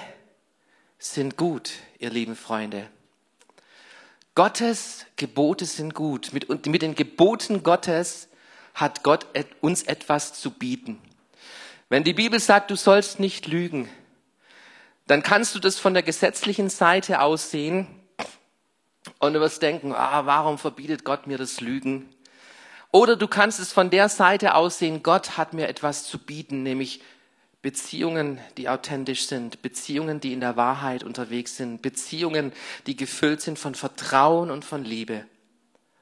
sind 0.97 1.35
gut, 1.35 1.71
ihr 1.99 2.11
lieben 2.11 2.35
Freunde. 2.35 2.87
Gottes 4.35 5.07
Gebote 5.17 5.65
sind 5.65 5.93
gut. 5.93 6.31
Mit, 6.31 6.65
mit 6.67 6.81
den 6.81 6.95
Geboten 6.95 7.63
Gottes 7.63 8.29
hat 8.73 9.03
Gott 9.03 9.25
uns 9.59 9.83
etwas 9.83 10.39
zu 10.39 10.51
bieten. 10.51 11.01
Wenn 11.89 12.05
die 12.05 12.13
Bibel 12.13 12.39
sagt, 12.39 12.71
du 12.71 12.77
sollst 12.77 13.19
nicht 13.19 13.47
lügen, 13.47 13.89
dann 15.11 15.23
kannst 15.23 15.53
du 15.55 15.59
das 15.59 15.77
von 15.77 15.93
der 15.93 16.03
gesetzlichen 16.03 16.69
Seite 16.69 17.19
aus 17.19 17.51
sehen 17.51 17.85
und 19.19 19.33
du 19.33 19.41
wirst 19.41 19.61
denken, 19.61 19.93
ah, 19.93 20.25
warum 20.25 20.57
verbietet 20.57 21.03
Gott 21.03 21.27
mir 21.27 21.37
das 21.37 21.59
Lügen? 21.59 22.09
Oder 22.91 23.17
du 23.17 23.27
kannst 23.27 23.59
es 23.59 23.73
von 23.73 23.89
der 23.89 24.07
Seite 24.07 24.55
aussehen, 24.55 25.03
Gott 25.03 25.37
hat 25.37 25.53
mir 25.53 25.67
etwas 25.67 26.05
zu 26.05 26.17
bieten, 26.17 26.63
nämlich 26.63 27.01
Beziehungen, 27.61 28.39
die 28.55 28.69
authentisch 28.69 29.27
sind, 29.27 29.61
Beziehungen, 29.61 30.21
die 30.21 30.31
in 30.31 30.39
der 30.39 30.55
Wahrheit 30.55 31.03
unterwegs 31.03 31.57
sind, 31.57 31.81
Beziehungen, 31.81 32.53
die 32.87 32.95
gefüllt 32.95 33.41
sind 33.41 33.59
von 33.59 33.75
Vertrauen 33.75 34.49
und 34.49 34.63
von 34.63 34.85
Liebe. 34.85 35.25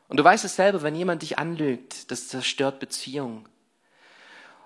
Und 0.08 0.18
du 0.18 0.24
weißt 0.24 0.46
es 0.46 0.56
selber, 0.56 0.84
wenn 0.84 0.96
jemand 0.96 1.24
dich 1.24 1.40
anlügt, 1.40 2.12
das 2.12 2.28
zerstört 2.28 2.80
Beziehungen. 2.80 3.50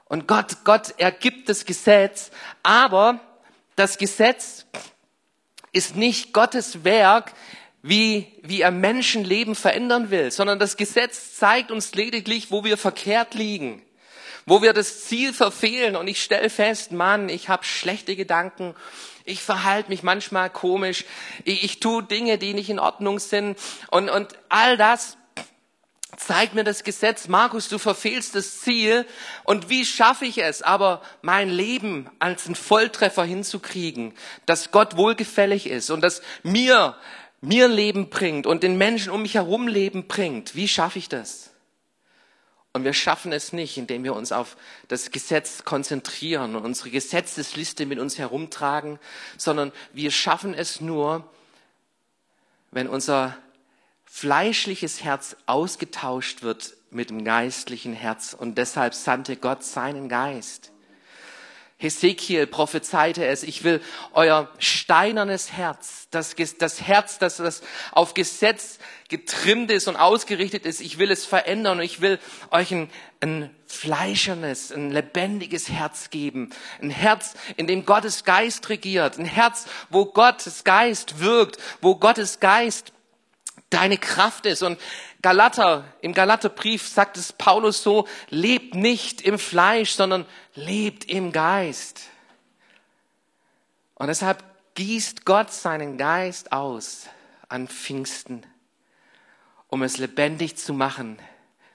Und 0.05 0.27
Gott, 0.27 0.65
Gott 0.65 0.95
ergibt 0.97 1.47
das 1.47 1.63
Gesetz, 1.63 2.29
aber 2.61 3.21
das 3.75 3.97
Gesetz 3.97 4.65
ist 5.71 5.95
nicht 5.95 6.33
Gottes 6.33 6.83
Werk, 6.83 7.33
wie, 7.81 8.27
wie 8.41 8.61
er 8.61 8.71
Menschenleben 8.71 9.55
verändern 9.55 10.09
will, 10.09 10.31
sondern 10.31 10.57
das 10.57 10.77
Gesetz 10.77 11.35
zeigt 11.35 11.69
uns 11.69 11.93
lediglich, 11.95 12.49
wo 12.49 12.63
wir 12.63 12.77
verkehrt 12.77 13.33
liegen, 13.33 13.81
wo 14.45 14.61
wir 14.61 14.71
das 14.71 15.03
Ziel 15.03 15.33
verfehlen. 15.33 15.97
Und 15.97 16.07
ich 16.07 16.23
stelle 16.23 16.49
fest, 16.49 16.93
Mann, 16.93 17.27
ich 17.27 17.49
habe 17.49 17.65
schlechte 17.65 18.15
Gedanken, 18.15 18.73
ich 19.25 19.41
verhalte 19.41 19.89
mich 19.89 20.01
manchmal 20.01 20.49
komisch, 20.49 21.05
ich, 21.43 21.63
ich 21.63 21.79
tue 21.81 22.03
Dinge, 22.03 22.37
die 22.37 22.53
nicht 22.53 22.69
in 22.69 22.79
Ordnung 22.79 23.19
sind. 23.19 23.57
Und, 23.91 24.09
und 24.09 24.29
all 24.47 24.77
das 24.77 25.17
zeigt 26.17 26.53
mir 26.53 26.63
das 26.63 26.83
Gesetz, 26.83 27.27
Markus, 27.27 27.69
du 27.69 27.77
verfehlst 27.77 28.35
das 28.35 28.61
Ziel 28.61 29.05
und 29.43 29.69
wie 29.69 29.85
schaffe 29.85 30.25
ich 30.25 30.37
es, 30.37 30.61
aber 30.61 31.01
mein 31.21 31.49
Leben 31.49 32.09
als 32.19 32.45
einen 32.45 32.55
Volltreffer 32.55 33.23
hinzukriegen, 33.23 34.13
dass 34.45 34.71
Gott 34.71 34.97
wohlgefällig 34.97 35.67
ist 35.67 35.89
und 35.89 36.01
dass 36.01 36.21
mir 36.43 36.95
mir 37.43 37.67
Leben 37.67 38.09
bringt 38.09 38.47
und 38.47 38.63
den 38.63 38.77
Menschen 38.77 39.11
um 39.11 39.21
mich 39.21 39.35
herum 39.35 39.67
Leben 39.67 40.07
bringt. 40.07 40.55
Wie 40.55 40.67
schaffe 40.69 40.97
ich 40.97 41.09
das? 41.09 41.51
Und 42.71 42.85
wir 42.85 42.93
schaffen 42.93 43.31
es 43.33 43.53
nicht, 43.53 43.77
indem 43.77 44.03
wir 44.03 44.15
uns 44.15 44.31
auf 44.31 44.57
das 44.87 45.11
Gesetz 45.11 45.63
konzentrieren 45.63 46.55
und 46.55 46.65
unsere 46.65 46.89
Gesetzesliste 46.89 47.85
mit 47.85 47.99
uns 47.99 48.17
herumtragen, 48.17 48.97
sondern 49.37 49.71
wir 49.91 50.09
schaffen 50.09 50.53
es 50.53 50.81
nur, 50.81 51.29
wenn 52.71 52.87
unser 52.87 53.37
fleischliches 54.13 55.03
Herz 55.03 55.35
ausgetauscht 55.47 56.43
wird 56.43 56.75
mit 56.91 57.09
dem 57.09 57.25
geistlichen 57.25 57.93
Herz. 57.93 58.35
Und 58.39 58.59
deshalb 58.59 58.93
sandte 58.93 59.37
Gott 59.37 59.63
seinen 59.63 60.07
Geist. 60.07 60.71
Hesekiel 61.77 62.45
prophezeite 62.45 63.25
es, 63.25 63.41
ich 63.41 63.63
will 63.63 63.81
euer 64.13 64.49
steinernes 64.59 65.51
Herz, 65.51 66.07
das, 66.11 66.35
das 66.59 66.81
Herz, 66.83 67.17
das, 67.17 67.37
das 67.37 67.63
auf 67.91 68.13
Gesetz 68.13 68.77
getrimmt 69.09 69.71
ist 69.71 69.87
und 69.87 69.95
ausgerichtet 69.95 70.67
ist, 70.67 70.79
ich 70.79 70.99
will 70.99 71.09
es 71.09 71.25
verändern 71.25 71.79
und 71.79 71.83
ich 71.83 71.99
will 71.99 72.19
euch 72.51 72.71
ein, 72.71 72.91
ein 73.19 73.49
fleischernes, 73.65 74.71
ein 74.71 74.91
lebendiges 74.91 75.69
Herz 75.69 76.11
geben. 76.11 76.51
Ein 76.83 76.91
Herz, 76.91 77.33
in 77.57 77.65
dem 77.65 77.83
Gottes 77.83 78.23
Geist 78.23 78.69
regiert. 78.69 79.17
Ein 79.17 79.25
Herz, 79.25 79.65
wo 79.89 80.05
Gottes 80.05 80.63
Geist 80.63 81.19
wirkt, 81.19 81.57
wo 81.81 81.95
Gottes 81.95 82.39
Geist 82.39 82.93
deine 83.73 83.97
Kraft 83.97 84.45
ist. 84.45 84.63
Und 84.63 84.79
Galater, 85.21 85.85
im 86.01 86.13
Galaterbrief 86.13 86.87
sagt 86.87 87.17
es 87.17 87.33
Paulus 87.33 87.81
so, 87.83 88.07
lebt 88.29 88.75
nicht 88.75 89.21
im 89.21 89.39
Fleisch, 89.39 89.91
sondern 89.91 90.25
lebt 90.53 91.05
im 91.05 91.31
Geist. 91.31 92.01
Und 93.95 94.07
deshalb 94.07 94.43
gießt 94.75 95.25
Gott 95.25 95.51
seinen 95.51 95.97
Geist 95.97 96.51
aus 96.51 97.07
an 97.47 97.67
Pfingsten, 97.67 98.45
um 99.67 99.83
es 99.83 99.97
lebendig 99.97 100.57
zu 100.57 100.73
machen, 100.73 101.19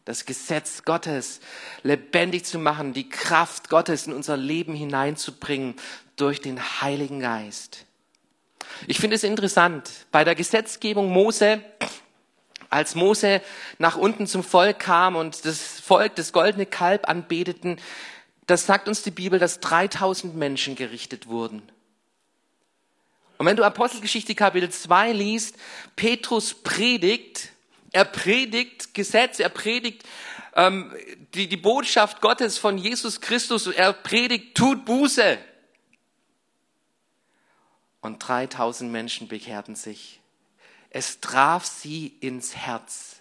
das 0.04 0.24
Gesetz 0.24 0.84
Gottes 0.84 1.40
lebendig 1.82 2.44
zu 2.44 2.58
machen, 2.58 2.92
die 2.92 3.08
Kraft 3.08 3.68
Gottes 3.68 4.06
in 4.06 4.12
unser 4.12 4.36
Leben 4.36 4.74
hineinzubringen 4.74 5.74
durch 6.16 6.40
den 6.40 6.60
Heiligen 6.80 7.20
Geist. 7.20 7.84
Ich 8.86 8.98
finde 8.98 9.16
es 9.16 9.24
interessant, 9.24 9.90
bei 10.10 10.24
der 10.24 10.34
Gesetzgebung 10.34 11.10
Mose 11.10 11.62
als 12.70 12.94
Mose 12.94 13.40
nach 13.78 13.96
unten 13.96 14.26
zum 14.26 14.44
Volk 14.44 14.78
kam 14.78 15.16
und 15.16 15.44
das 15.44 15.80
Volk 15.80 16.14
das 16.16 16.32
goldene 16.32 16.66
Kalb 16.66 17.08
anbeteten, 17.08 17.80
das 18.46 18.66
sagt 18.66 18.88
uns 18.88 19.02
die 19.02 19.10
Bibel, 19.10 19.38
dass 19.38 19.60
3000 19.60 20.34
Menschen 20.34 20.74
gerichtet 20.74 21.26
wurden. 21.26 21.62
Und 23.36 23.46
wenn 23.46 23.56
du 23.56 23.62
Apostelgeschichte 23.62 24.34
Kapitel 24.34 24.70
2 24.70 25.12
liest, 25.12 25.56
Petrus 25.96 26.54
predigt, 26.54 27.50
er 27.92 28.04
predigt 28.04 28.94
Gesetz, 28.94 29.38
er 29.38 29.48
predigt 29.48 30.02
ähm, 30.54 30.92
die, 31.34 31.48
die 31.48 31.56
Botschaft 31.56 32.20
Gottes 32.20 32.58
von 32.58 32.78
Jesus 32.78 33.20
Christus, 33.20 33.66
er 33.66 33.92
predigt, 33.92 34.56
tut 34.56 34.84
Buße. 34.84 35.38
Und 38.00 38.18
3000 38.26 38.90
Menschen 38.90 39.28
bekehrten 39.28 39.74
sich. 39.74 40.20
Es 40.90 41.20
traf 41.20 41.64
sie 41.64 42.14
ins 42.20 42.56
Herz. 42.56 43.16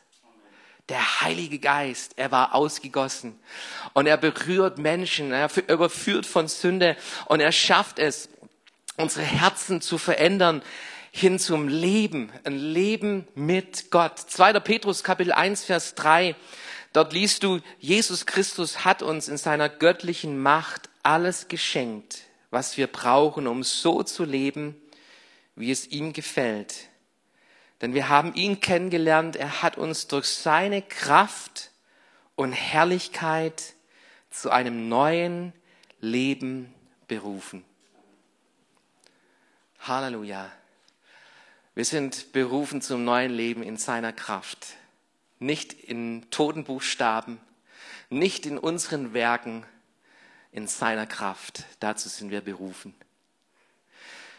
Der 0.89 1.21
Heilige 1.21 1.59
Geist, 1.59 2.13
er 2.15 2.31
war 2.31 2.55
ausgegossen 2.55 3.37
und 3.93 4.07
er 4.07 4.15
berührt 4.15 4.77
Menschen, 4.77 5.33
er 5.33 5.49
überführt 5.67 6.25
von 6.25 6.47
Sünde 6.47 6.95
und 7.25 7.41
er 7.41 7.51
schafft 7.51 7.99
es, 7.99 8.29
unsere 8.95 9.25
Herzen 9.25 9.81
zu 9.81 9.97
verändern 9.97 10.61
hin 11.11 11.39
zum 11.39 11.67
Leben, 11.67 12.31
ein 12.43 12.57
Leben 12.57 13.27
mit 13.35 13.89
Gott. 13.91 14.19
2. 14.19 14.59
Petrus 14.59 15.03
Kapitel 15.03 15.31
1, 15.31 15.65
Vers 15.65 15.95
3. 15.95 16.35
Dort 16.93 17.11
liest 17.11 17.43
du, 17.43 17.59
Jesus 17.79 18.25
Christus 18.25 18.85
hat 18.85 19.01
uns 19.01 19.27
in 19.27 19.37
seiner 19.37 19.67
göttlichen 19.67 20.41
Macht 20.41 20.89
alles 21.03 21.47
geschenkt, 21.47 22.21
was 22.49 22.77
wir 22.77 22.87
brauchen, 22.87 23.47
um 23.47 23.63
so 23.63 24.03
zu 24.03 24.23
leben, 24.23 24.75
wie 25.55 25.71
es 25.71 25.87
ihm 25.87 26.13
gefällt. 26.13 26.89
Denn 27.81 27.93
wir 27.93 28.09
haben 28.09 28.33
ihn 28.33 28.59
kennengelernt, 28.59 29.35
er 29.35 29.61
hat 29.61 29.77
uns 29.77 30.07
durch 30.07 30.27
seine 30.27 30.81
Kraft 30.81 31.71
und 32.35 32.53
Herrlichkeit 32.53 33.73
zu 34.29 34.49
einem 34.49 34.89
neuen 34.89 35.53
Leben 35.99 36.73
berufen. 37.07 37.63
Halleluja. 39.79 40.51
Wir 41.75 41.85
sind 41.85 42.31
berufen 42.33 42.81
zum 42.81 43.03
neuen 43.03 43.31
Leben 43.31 43.61
in 43.61 43.77
seiner 43.77 44.11
Kraft. 44.11 44.75
Nicht 45.39 45.73
in 45.73 46.27
Totenbuchstaben, 46.31 47.39
nicht 48.09 48.47
in 48.47 48.57
unseren 48.57 49.13
Werken, 49.13 49.63
in 50.51 50.67
seiner 50.67 51.05
Kraft. 51.05 51.65
Dazu 51.79 52.09
sind 52.09 52.31
wir 52.31 52.41
berufen. 52.41 52.95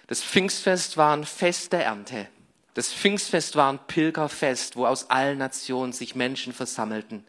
Das 0.06 0.22
Pfingstfest 0.22 0.96
war 0.96 1.16
ein 1.16 1.24
Fest 1.24 1.72
der 1.72 1.84
Ernte. 1.84 2.28
Das 2.74 2.92
Pfingstfest 2.92 3.56
war 3.56 3.72
ein 3.72 3.78
Pilgerfest, 3.86 4.76
wo 4.76 4.86
aus 4.86 5.10
allen 5.10 5.38
Nationen 5.38 5.92
sich 5.92 6.14
Menschen 6.14 6.52
versammelten. 6.52 7.26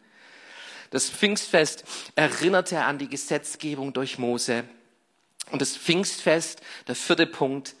Das 0.90 1.10
Pfingstfest 1.10 1.84
erinnerte 2.14 2.84
an 2.84 2.98
die 2.98 3.08
Gesetzgebung 3.08 3.92
durch 3.92 4.18
Mose. 4.18 4.64
Und 5.50 5.62
das 5.62 5.76
Pfingstfest, 5.76 6.60
der 6.88 6.94
vierte 6.94 7.26
Punkt, 7.26 7.74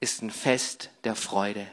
ist 0.00 0.22
ein 0.22 0.30
Fest 0.30 0.90
der 1.04 1.16
Freude. 1.16 1.66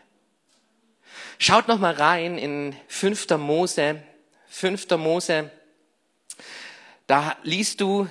Schaut 1.39 1.67
noch 1.67 1.80
mal 1.80 1.93
rein 1.93 2.38
in 2.38 2.76
5. 2.88 3.30
Mose, 3.38 4.02
5. 4.48 4.89
Mose. 4.98 5.52
Da 7.08 7.38
liest 7.43 7.82
du, 7.82 8.08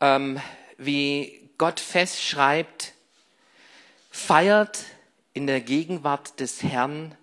ähm, 0.00 0.40
wie 0.78 1.50
Gott 1.58 1.80
festschreibt, 1.80 2.92
feiert 4.10 4.84
in 5.32 5.46
der 5.46 5.60
Gegenwart 5.60 6.40
des 6.40 6.62
Herrn 6.62 7.14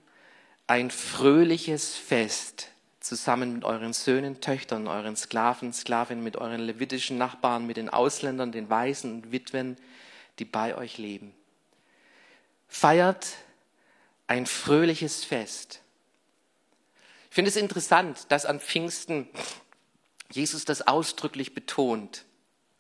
ein 0.67 0.91
fröhliches 0.91 1.95
Fest 1.95 2.69
zusammen 2.99 3.53
mit 3.53 3.65
euren 3.65 3.93
Söhnen, 3.93 4.39
Töchtern, 4.39 4.88
euren 4.88 5.15
Sklaven, 5.15 5.73
Sklavinnen, 5.73 6.23
mit 6.23 6.38
euren 6.38 6.62
levitischen 6.62 7.17
Nachbarn, 7.17 7.67
mit 7.67 7.77
den 7.77 7.89
Ausländern, 7.89 8.51
den 8.51 8.69
Waisen 8.69 9.13
und 9.13 9.31
Witwen, 9.31 9.77
die 10.39 10.45
bei 10.45 10.75
euch 10.75 10.97
leben. 10.97 11.33
Feiert 12.67 13.27
ein 14.27 14.45
fröhliches 14.45 15.25
Fest. 15.25 15.81
Ich 17.29 17.36
finde 17.36 17.49
es 17.49 17.55
interessant, 17.55 18.31
dass 18.31 18.45
an 18.45 18.59
Pfingsten 18.59 19.27
Jesus 20.31 20.65
das 20.65 20.88
ausdrücklich 20.88 21.53
betont. 21.53 22.25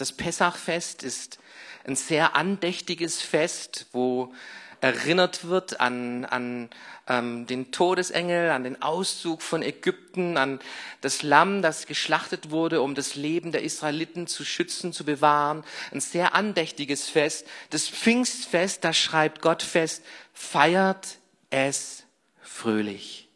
Das 0.03 0.11
Pessachfest 0.11 1.01
ist 1.01 1.39
ein 1.85 1.95
sehr 1.95 2.35
andächtiges 2.35 3.21
Fest, 3.21 3.85
wo 3.93 4.33
erinnert 4.81 5.47
wird 5.47 5.79
an, 5.79 6.25
an 6.25 6.69
ähm, 7.07 7.47
den 7.47 7.71
Todesengel, 7.71 8.49
an 8.49 8.65
den 8.65 8.81
Auszug 8.81 9.41
von 9.41 9.61
Ägypten, 9.61 10.35
an 10.35 10.59
das 10.99 11.23
Lamm, 11.23 11.61
das 11.61 11.85
geschlachtet 11.87 12.49
wurde, 12.49 12.81
um 12.81 12.95
das 12.95 13.15
Leben 13.15 13.53
der 13.53 13.63
Israeliten 13.63 14.27
zu 14.27 14.43
schützen, 14.43 14.91
zu 14.91 15.05
bewahren. 15.05 15.63
Ein 15.93 16.01
sehr 16.01 16.35
andächtiges 16.35 17.07
Fest. 17.07 17.47
Das 17.69 17.87
Pfingstfest, 17.87 18.83
da 18.83 18.91
schreibt 18.91 19.41
Gott 19.41 19.63
fest, 19.63 20.03
feiert 20.33 21.17
es 21.49 22.03
fröhlich. 22.41 23.29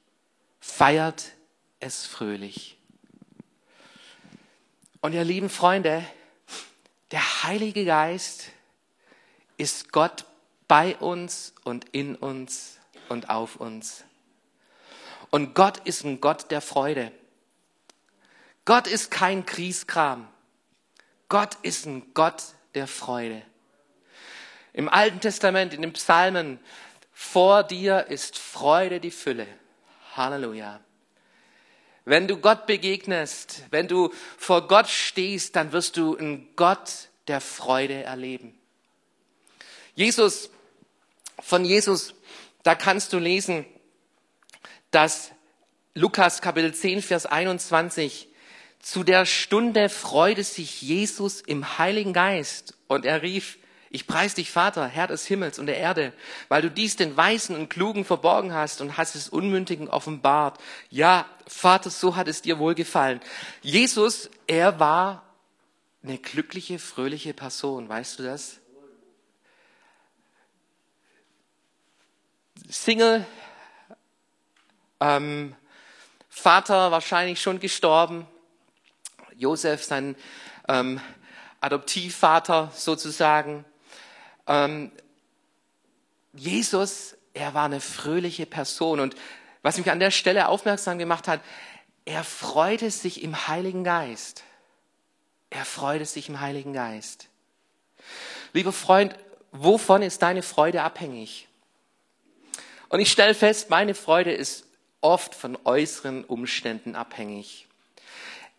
Feiert 0.60 1.28
es 1.80 2.06
fröhlich. 2.06 2.78
Und 5.00 5.14
ihr 5.14 5.24
lieben 5.24 5.50
Freunde, 5.50 6.04
der 7.12 7.44
Heilige 7.44 7.86
Geist 7.86 8.50
ist 9.58 9.92
Gott 9.92 10.26
bei 10.68 10.96
uns 10.98 11.54
und 11.64 11.86
in 11.90 12.16
uns 12.16 12.80
und 13.10 13.30
auf 13.30 13.56
uns. 13.56 14.04
Und 15.30 15.56
Gott 15.56 15.80
ist 15.86 16.04
ein 16.04 16.22
Gott 16.22 16.52
der 16.52 16.62
Freude. 16.62 17.12
Gott 18.66 18.88
ist 18.88 19.12
kein 19.12 19.46
Kriegskram. 19.46 20.28
Gott 21.30 21.56
ist 21.62 21.86
ein 21.86 22.14
Gott 22.14 22.44
der 22.76 22.88
Freude. 22.88 23.42
Im 24.74 24.90
Alten 24.90 25.20
Testament, 25.20 25.74
in 25.74 25.82
den 25.82 25.94
Psalmen, 25.94 26.60
vor 27.12 27.64
dir 27.64 28.08
ist 28.08 28.38
Freude 28.38 29.00
die 29.00 29.12
Fülle. 29.12 29.48
Halleluja. 30.16 30.80
Wenn 32.08 32.30
du 32.30 32.38
Gott 32.38 32.68
begegnest, 32.68 33.64
wenn 33.70 33.90
du 33.90 34.14
vor 34.38 34.70
Gott 34.70 34.88
stehst, 34.88 35.58
dann 35.58 35.74
wirst 35.74 35.98
du 35.98 36.16
einen 36.16 36.48
Gott 36.56 37.10
der 37.28 37.42
Freude 37.42 38.02
erleben. 38.02 38.58
Jesus 39.94 40.50
von 41.42 41.66
Jesus, 41.66 42.14
da 42.64 42.76
kannst 42.76 43.12
du 43.12 43.20
lesen, 43.20 43.66
dass 44.90 45.32
Lukas 45.96 46.42
Kapitel 46.42 46.74
10, 46.74 47.02
Vers 47.02 47.26
21, 47.26 48.30
zu 48.80 49.04
der 49.04 49.26
Stunde 49.26 49.90
freute 49.90 50.46
sich 50.46 50.82
Jesus 50.82 51.42
im 51.42 51.78
Heiligen 51.78 52.14
Geist 52.14 52.76
und 52.88 53.06
er 53.06 53.22
rief, 53.22 53.58
ich 53.90 54.08
preis 54.08 54.34
dich, 54.34 54.52
Vater, 54.52 54.88
Herr 54.88 55.08
des 55.08 55.26
Himmels 55.26 55.60
und 55.60 55.68
der 55.68 55.78
Erde, 55.78 56.14
weil 56.50 56.62
du 56.62 56.70
dies 56.70 56.96
den 56.96 57.16
Weisen 57.16 57.56
und 57.56 57.70
Klugen 57.70 58.04
verborgen 58.06 58.54
hast 58.54 58.82
und 58.82 58.98
hast 58.98 59.16
es 59.16 59.30
Unmündigen 59.30 59.88
offenbart. 59.88 60.60
Ja, 60.90 61.26
Vater, 61.48 61.90
so 61.90 62.16
hat 62.16 62.28
es 62.28 62.42
dir 62.42 62.60
wohlgefallen. 62.60 63.22
Jesus, 63.62 64.30
er 64.46 64.80
war 64.80 65.24
eine 66.04 66.18
glückliche, 66.18 66.80
fröhliche 66.80 67.34
Person, 67.34 67.88
weißt 67.88 68.20
du 68.20 68.24
das? 68.24 68.60
Single, 72.70 73.26
ähm, 75.00 75.56
Vater 76.30 76.92
wahrscheinlich 76.92 77.42
schon 77.42 77.60
gestorben, 77.60 78.28
Josef, 79.36 79.84
sein 79.84 80.16
ähm, 80.68 81.00
Adoptivvater 81.62 82.72
sozusagen. 82.76 83.66
Ähm, 84.48 84.92
Jesus, 86.34 87.16
er 87.34 87.54
war 87.54 87.66
eine 87.66 87.82
fröhliche 87.82 88.46
Person 88.46 89.00
und 89.00 89.16
was 89.62 89.78
mich 89.78 89.92
an 89.92 90.00
der 90.00 90.12
Stelle 90.12 90.48
aufmerksam 90.48 90.98
gemacht 90.98 91.28
hat, 91.28 91.42
er 92.06 92.24
freute 92.24 92.90
sich 92.90 93.22
im 93.22 93.48
Heiligen 93.48 93.84
Geist. 93.84 94.44
Er 95.50 95.66
freute 95.66 96.06
sich 96.06 96.30
im 96.30 96.40
Heiligen 96.40 96.74
Geist. 96.74 97.28
Lieber 98.54 98.72
Freund, 98.72 99.16
wovon 99.52 100.02
ist 100.02 100.22
deine 100.22 100.42
Freude 100.42 100.84
abhängig? 100.84 101.48
Und 102.90 103.00
ich 103.00 103.12
stelle 103.12 103.34
fest, 103.34 103.70
meine 103.70 103.94
Freude 103.94 104.32
ist 104.32 104.66
oft 105.02 105.36
von 105.36 105.58
äußeren 105.66 106.24
Umständen 106.24 106.96
abhängig. 106.96 107.68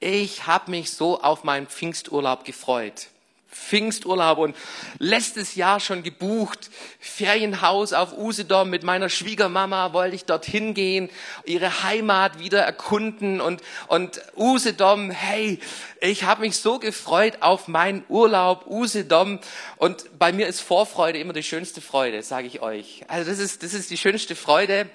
Ich 0.00 0.46
habe 0.46 0.70
mich 0.70 0.92
so 0.92 1.20
auf 1.22 1.44
meinen 1.44 1.66
Pfingsturlaub 1.66 2.44
gefreut. 2.44 3.08
Pfingsturlaub 3.58 4.38
und 4.38 4.56
letztes 4.98 5.54
Jahr 5.54 5.80
schon 5.80 6.02
gebucht. 6.02 6.70
Ferienhaus 7.00 7.92
auf 7.92 8.16
Usedom 8.16 8.70
mit 8.70 8.82
meiner 8.82 9.08
Schwiegermama 9.08 9.92
wollte 9.92 10.14
ich 10.14 10.24
dorthin 10.24 10.74
gehen, 10.74 11.10
ihre 11.44 11.82
Heimat 11.82 12.38
wieder 12.38 12.62
erkunden 12.62 13.40
und, 13.40 13.62
und 13.88 14.20
Usedom, 14.36 15.10
hey, 15.10 15.58
ich 16.00 16.24
habe 16.24 16.42
mich 16.42 16.56
so 16.56 16.78
gefreut 16.78 17.38
auf 17.40 17.68
meinen 17.68 18.04
Urlaub 18.08 18.66
Usedom 18.66 19.40
und 19.76 20.18
bei 20.18 20.32
mir 20.32 20.46
ist 20.46 20.60
Vorfreude 20.60 21.18
immer 21.18 21.32
die 21.32 21.42
schönste 21.42 21.80
Freude, 21.80 22.22
sage 22.22 22.46
ich 22.46 22.60
euch. 22.60 23.04
Also 23.08 23.28
das 23.28 23.38
ist, 23.38 23.62
das 23.62 23.74
ist 23.74 23.90
die 23.90 23.98
schönste 23.98 24.36
Freude 24.36 24.88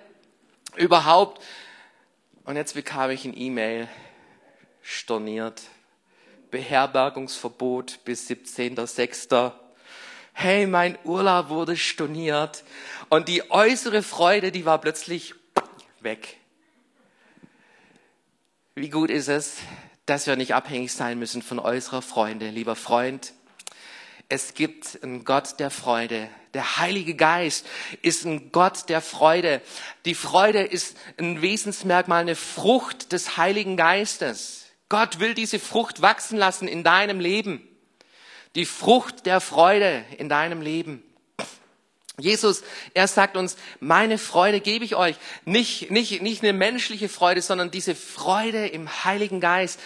überhaupt. 0.76 1.42
Und 2.46 2.56
jetzt 2.56 2.74
bekam 2.74 3.12
ich 3.12 3.26
ein 3.26 3.38
E-Mail 3.38 3.88
storniert 4.82 5.62
Beherbergungsverbot 6.54 8.02
bis 8.06 8.30
17.06. 8.30 9.54
Hey, 10.34 10.68
mein 10.68 11.00
Urlaub 11.04 11.50
wurde 11.50 11.76
storniert 11.76 12.64
und 13.10 13.28
die 13.28 13.50
äußere 13.50 14.04
Freude, 14.04 14.52
die 14.52 14.64
war 14.64 14.80
plötzlich 14.80 15.34
weg. 16.02 16.38
Wie 18.76 18.90
gut 18.90 19.10
ist 19.10 19.30
es, 19.30 19.58
dass 20.06 20.28
wir 20.28 20.36
nicht 20.36 20.54
abhängig 20.54 20.94
sein 20.94 21.18
müssen 21.18 21.42
von 21.42 21.58
äußerer 21.58 22.04
Freunde, 22.04 22.52
lieber 22.52 22.76
Freund. 22.76 23.34
Es 24.30 24.54
gibt 24.54 25.00
einen 25.02 25.26
Gott 25.26 25.60
der 25.60 25.72
Freude. 25.72 26.30
Der 26.54 26.78
Heilige 26.78 27.16
Geist 27.16 27.66
ist 28.04 28.26
ein 28.26 28.52
Gott 28.52 28.90
der 28.90 29.02
Freude. 29.02 29.60
Die 30.06 30.14
Freude 30.14 30.62
ist 30.62 30.98
ein 31.18 31.42
Wesensmerkmal, 31.42 32.22
eine 32.22 32.36
Frucht 32.36 33.12
des 33.12 33.38
Heiligen 33.38 33.76
Geistes. 33.76 34.63
Gott 34.94 35.20
will 35.20 35.34
diese 35.34 35.58
Frucht 35.58 36.04
wachsen 36.04 36.38
lassen 36.38 36.68
in 36.68 36.84
deinem 36.84 37.20
Leben. 37.20 37.68
Die 38.54 38.68
Frucht 38.68 39.26
der 39.26 39.42
Freude 39.42 40.06
in 40.20 40.30
deinem 40.30 40.62
Leben. 40.62 41.02
Jesus, 42.20 42.62
er 42.94 43.08
sagt 43.08 43.36
uns, 43.36 43.58
meine 43.80 44.20
Freude 44.20 44.60
gebe 44.60 44.86
ich 44.86 44.96
euch. 44.96 45.16
Nicht, 45.46 45.90
nicht, 45.90 46.22
nicht 46.22 46.44
eine 46.44 46.54
menschliche 46.54 47.10
Freude, 47.10 47.42
sondern 47.42 47.72
diese 47.72 47.96
Freude 47.96 48.68
im 48.68 49.04
Heiligen 49.04 49.42
Geist, 49.42 49.80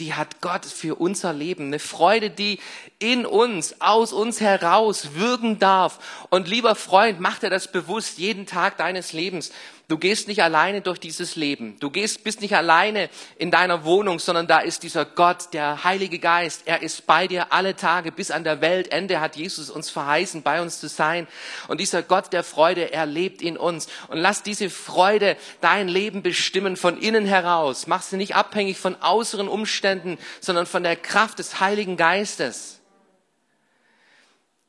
die 0.00 0.14
hat 0.14 0.40
Gott 0.40 0.64
für 0.64 0.94
unser 0.94 1.34
Leben. 1.34 1.66
Eine 1.66 1.78
Freude, 1.78 2.30
die 2.30 2.58
in 2.98 3.26
uns, 3.26 3.82
aus 3.82 4.14
uns 4.14 4.40
heraus 4.40 5.16
wirken 5.16 5.58
darf. 5.58 6.26
Und 6.30 6.48
lieber 6.48 6.76
Freund, 6.76 7.20
mach 7.20 7.40
dir 7.40 7.50
das 7.50 7.72
bewusst 7.72 8.16
jeden 8.16 8.46
Tag 8.46 8.78
deines 8.78 9.12
Lebens. 9.12 9.52
Du 9.88 9.98
gehst 9.98 10.26
nicht 10.26 10.42
alleine 10.42 10.80
durch 10.80 10.98
dieses 10.98 11.36
Leben. 11.36 11.78
Du 11.78 11.90
gehst, 11.90 12.24
bist 12.24 12.40
nicht 12.40 12.56
alleine 12.56 13.08
in 13.38 13.52
deiner 13.52 13.84
Wohnung, 13.84 14.18
sondern 14.18 14.48
da 14.48 14.58
ist 14.58 14.82
dieser 14.82 15.04
Gott, 15.04 15.52
der 15.52 15.84
Heilige 15.84 16.18
Geist. 16.18 16.62
Er 16.64 16.82
ist 16.82 17.06
bei 17.06 17.28
dir 17.28 17.52
alle 17.52 17.76
Tage 17.76 18.10
bis 18.10 18.32
an 18.32 18.42
der 18.42 18.60
Weltende 18.60 19.20
hat 19.20 19.36
Jesus 19.36 19.70
uns 19.70 19.88
verheißen, 19.88 20.42
bei 20.42 20.60
uns 20.60 20.80
zu 20.80 20.88
sein. 20.88 21.28
Und 21.68 21.80
dieser 21.80 22.02
Gott 22.02 22.32
der 22.32 22.42
Freude, 22.42 22.92
er 22.92 23.06
lebt 23.06 23.42
in 23.42 23.56
uns. 23.56 23.86
Und 24.08 24.18
lass 24.18 24.42
diese 24.42 24.70
Freude 24.70 25.36
dein 25.60 25.86
Leben 25.86 26.20
bestimmen 26.20 26.76
von 26.76 26.98
innen 26.98 27.24
heraus. 27.24 27.86
Mach 27.86 28.02
sie 28.02 28.16
nicht 28.16 28.34
abhängig 28.34 28.78
von 28.78 28.96
äußeren 29.00 29.46
Umständen, 29.46 30.18
sondern 30.40 30.66
von 30.66 30.82
der 30.82 30.96
Kraft 30.96 31.38
des 31.38 31.60
Heiligen 31.60 31.96
Geistes. 31.96 32.80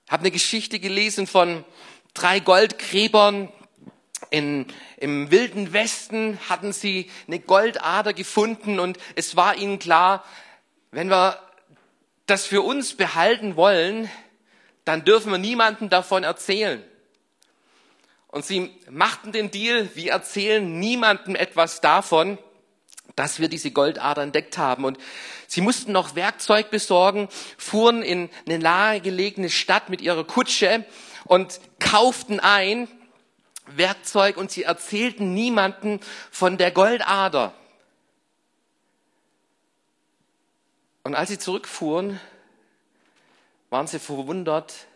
Habe 0.07 0.21
eine 0.21 0.31
Geschichte 0.31 0.79
gelesen 0.79 1.25
von 1.25 1.65
drei 2.13 2.39
Goldgräbern, 2.39 3.51
in, 4.29 4.65
Im 4.97 5.31
wilden 5.31 5.73
Westen 5.73 6.39
hatten 6.49 6.73
sie 6.73 7.09
eine 7.27 7.39
Goldader 7.39 8.13
gefunden 8.13 8.79
und 8.79 8.97
es 9.15 9.35
war 9.35 9.55
ihnen 9.55 9.79
klar, 9.79 10.23
wenn 10.91 11.09
wir 11.09 11.39
das 12.25 12.45
für 12.45 12.61
uns 12.61 12.95
behalten 12.95 13.55
wollen, 13.55 14.09
dann 14.85 15.05
dürfen 15.05 15.31
wir 15.31 15.37
niemandem 15.37 15.89
davon 15.89 16.23
erzählen. 16.23 16.83
Und 18.27 18.45
sie 18.45 18.71
machten 18.89 19.31
den 19.31 19.51
Deal, 19.51 19.89
wir 19.95 20.11
erzählen 20.11 20.79
niemandem 20.79 21.35
etwas 21.35 21.79
davon, 21.79 22.37
dass 23.15 23.39
wir 23.39 23.47
diese 23.47 23.71
Goldader 23.71 24.21
entdeckt 24.21 24.57
haben. 24.57 24.83
Und 24.83 24.97
sie 25.47 25.61
mussten 25.61 25.91
noch 25.91 26.15
Werkzeug 26.15 26.69
besorgen, 26.69 27.29
fuhren 27.57 28.03
in 28.03 28.29
eine 28.45 28.59
nahegelegene 28.59 29.49
Stadt 29.49 29.89
mit 29.89 30.01
ihrer 30.01 30.25
Kutsche 30.25 30.85
und 31.25 31.59
kauften 31.79 32.39
ein 32.39 32.87
Werkzeug 33.67 34.37
und 34.37 34.51
sie 34.51 34.63
erzählten 34.63 35.33
niemanden 35.33 35.99
von 36.31 36.57
der 36.57 36.71
Goldader. 36.71 37.53
Und 41.03 41.15
als 41.15 41.29
sie 41.29 41.39
zurückfuhren, 41.39 42.19
waren 43.69 43.87
sie 43.87 43.99
verwundert, 43.99 44.87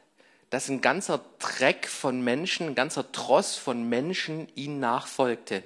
dass 0.49 0.67
ein 0.67 0.81
ganzer 0.81 1.23
Dreck 1.39 1.87
von 1.87 2.21
Menschen, 2.21 2.67
ein 2.67 2.75
ganzer 2.75 3.11
Tross 3.11 3.55
von 3.55 3.87
Menschen 3.87 4.49
ihnen 4.55 4.79
nachfolgte. 4.79 5.63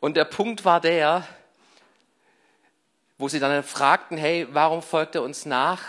Und 0.00 0.16
der 0.16 0.24
Punkt 0.24 0.64
war 0.64 0.80
der, 0.80 1.26
wo 3.18 3.28
sie 3.28 3.38
dann 3.38 3.62
fragten, 3.62 4.18
hey, 4.18 4.48
warum 4.50 4.82
folgt 4.82 5.14
er 5.14 5.22
uns 5.22 5.46
nach? 5.46 5.84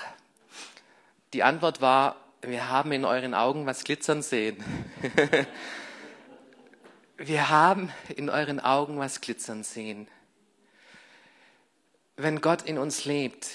Die 1.34 1.42
Antwort 1.42 1.82
war, 1.82 2.23
wir 2.46 2.70
haben 2.70 2.92
in 2.92 3.06
euren 3.06 3.34
Augen 3.34 3.66
was 3.66 3.84
glitzern 3.84 4.22
sehen. 4.22 4.62
wir 7.18 7.50
haben 7.50 7.92
in 8.16 8.30
euren 8.30 8.60
Augen 8.60 9.00
was 9.00 9.22
glitzern 9.22 9.64
sehen. 9.64 10.08
Wenn 12.18 12.42
Gott 12.42 12.64
in 12.64 12.78
uns 12.78 13.06
lebt, 13.06 13.48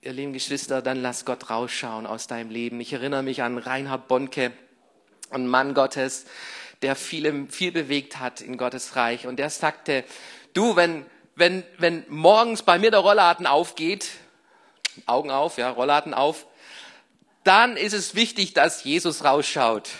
ihr 0.00 0.12
lieben 0.12 0.32
Geschwister, 0.32 0.80
dann 0.80 1.02
lass 1.02 1.24
Gott 1.24 1.50
rausschauen 1.50 2.06
aus 2.06 2.28
deinem 2.28 2.50
Leben. 2.50 2.80
Ich 2.80 2.92
erinnere 2.92 3.24
mich 3.24 3.42
an 3.42 3.58
Reinhard 3.58 4.06
Bonke, 4.06 4.52
ein 5.30 5.48
Mann 5.48 5.74
Gottes, 5.74 6.26
der 6.82 6.94
viel, 6.94 7.48
viel 7.50 7.72
bewegt 7.72 8.20
hat 8.20 8.40
in 8.40 8.56
Gottes 8.56 8.94
Reich. 8.94 9.26
Und 9.26 9.36
der 9.36 9.50
sagte, 9.50 10.04
du, 10.54 10.76
wenn, 10.76 11.04
wenn, 11.34 11.64
wenn 11.78 12.04
morgens 12.08 12.62
bei 12.62 12.78
mir 12.78 12.92
der 12.92 13.00
Rollladen 13.00 13.46
aufgeht, 13.46 14.12
Augen 15.04 15.30
auf, 15.32 15.58
ja, 15.58 15.68
Rollladen 15.68 16.14
auf, 16.14 16.46
dann 17.46 17.76
ist 17.76 17.92
es 17.92 18.14
wichtig, 18.14 18.54
dass 18.54 18.84
Jesus 18.84 19.24
rausschaut. 19.24 19.90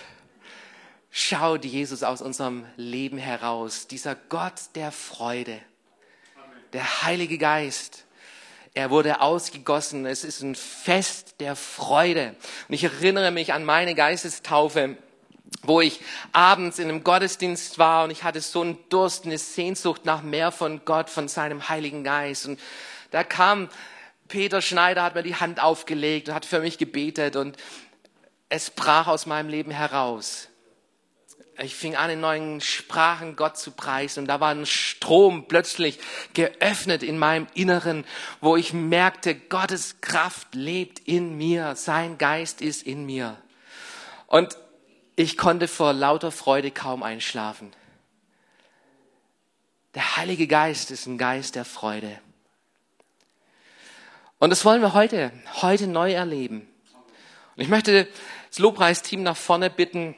Schaut 1.10 1.64
Jesus 1.64 2.02
aus 2.02 2.20
unserem 2.20 2.66
Leben 2.76 3.18
heraus. 3.18 3.86
Dieser 3.86 4.14
Gott 4.14 4.54
der 4.74 4.92
Freude, 4.92 5.60
der 6.72 7.02
Heilige 7.02 7.38
Geist. 7.38 8.04
Er 8.74 8.90
wurde 8.90 9.22
ausgegossen. 9.22 10.04
Es 10.04 10.24
ist 10.24 10.42
ein 10.42 10.54
Fest 10.54 11.36
der 11.40 11.56
Freude. 11.56 12.36
Und 12.68 12.74
ich 12.74 12.84
erinnere 12.84 13.30
mich 13.30 13.54
an 13.54 13.64
meine 13.64 13.94
Geistestaufe, 13.94 14.98
wo 15.62 15.80
ich 15.80 16.00
abends 16.32 16.78
in 16.78 16.88
einem 16.88 17.04
Gottesdienst 17.04 17.78
war 17.78 18.04
und 18.04 18.10
ich 18.10 18.24
hatte 18.24 18.40
so 18.40 18.60
einen 18.60 18.78
Durst, 18.88 19.24
eine 19.24 19.38
Sehnsucht 19.38 20.04
nach 20.04 20.22
mehr 20.22 20.52
von 20.52 20.84
Gott, 20.84 21.08
von 21.08 21.28
seinem 21.28 21.68
Heiligen 21.68 22.04
Geist. 22.04 22.46
Und 22.46 22.60
da 23.10 23.24
kam 23.24 23.68
Peter 24.28 24.60
Schneider 24.60 25.02
hat 25.02 25.14
mir 25.14 25.22
die 25.22 25.36
Hand 25.36 25.62
aufgelegt 25.62 26.28
und 26.28 26.34
hat 26.34 26.44
für 26.44 26.60
mich 26.60 26.78
gebetet 26.78 27.36
und 27.36 27.56
es 28.48 28.70
brach 28.70 29.06
aus 29.06 29.26
meinem 29.26 29.48
Leben 29.48 29.70
heraus. 29.70 30.48
Ich 31.58 31.74
fing 31.74 31.96
an, 31.96 32.10
in 32.10 32.20
neuen 32.20 32.60
Sprachen 32.60 33.34
Gott 33.34 33.56
zu 33.56 33.70
preisen 33.70 34.20
und 34.20 34.26
da 34.26 34.40
war 34.40 34.50
ein 34.50 34.66
Strom 34.66 35.48
plötzlich 35.48 35.98
geöffnet 36.34 37.02
in 37.02 37.18
meinem 37.18 37.46
Inneren, 37.54 38.04
wo 38.42 38.56
ich 38.56 38.74
merkte, 38.74 39.34
Gottes 39.34 40.02
Kraft 40.02 40.54
lebt 40.54 40.98
in 41.00 41.36
mir, 41.38 41.74
sein 41.74 42.18
Geist 42.18 42.60
ist 42.60 42.82
in 42.82 43.06
mir. 43.06 43.38
Und 44.26 44.58
ich 45.14 45.38
konnte 45.38 45.66
vor 45.66 45.94
lauter 45.94 46.30
Freude 46.30 46.70
kaum 46.70 47.02
einschlafen. 47.02 47.72
Der 49.94 50.18
Heilige 50.18 50.46
Geist 50.46 50.90
ist 50.90 51.06
ein 51.06 51.16
Geist 51.16 51.54
der 51.54 51.64
Freude. 51.64 52.18
Und 54.38 54.50
das 54.50 54.64
wollen 54.64 54.82
wir 54.82 54.92
heute, 54.92 55.32
heute 55.62 55.86
neu 55.86 56.12
erleben. 56.12 56.68
Und 57.56 57.62
ich 57.62 57.68
möchte 57.68 58.06
das 58.48 58.58
Lobpreisteam 58.58 59.22
nach 59.22 59.36
vorne 59.36 59.70
bitten, 59.70 60.14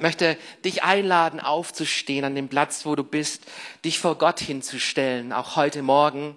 möchte 0.00 0.36
dich 0.64 0.84
einladen, 0.84 1.40
aufzustehen 1.40 2.24
an 2.24 2.34
dem 2.34 2.48
Platz, 2.48 2.86
wo 2.86 2.94
du 2.94 3.02
bist, 3.02 3.44
dich 3.84 3.98
vor 3.98 4.16
Gott 4.16 4.40
hinzustellen, 4.40 5.32
auch 5.32 5.56
heute 5.56 5.82
Morgen. 5.82 6.36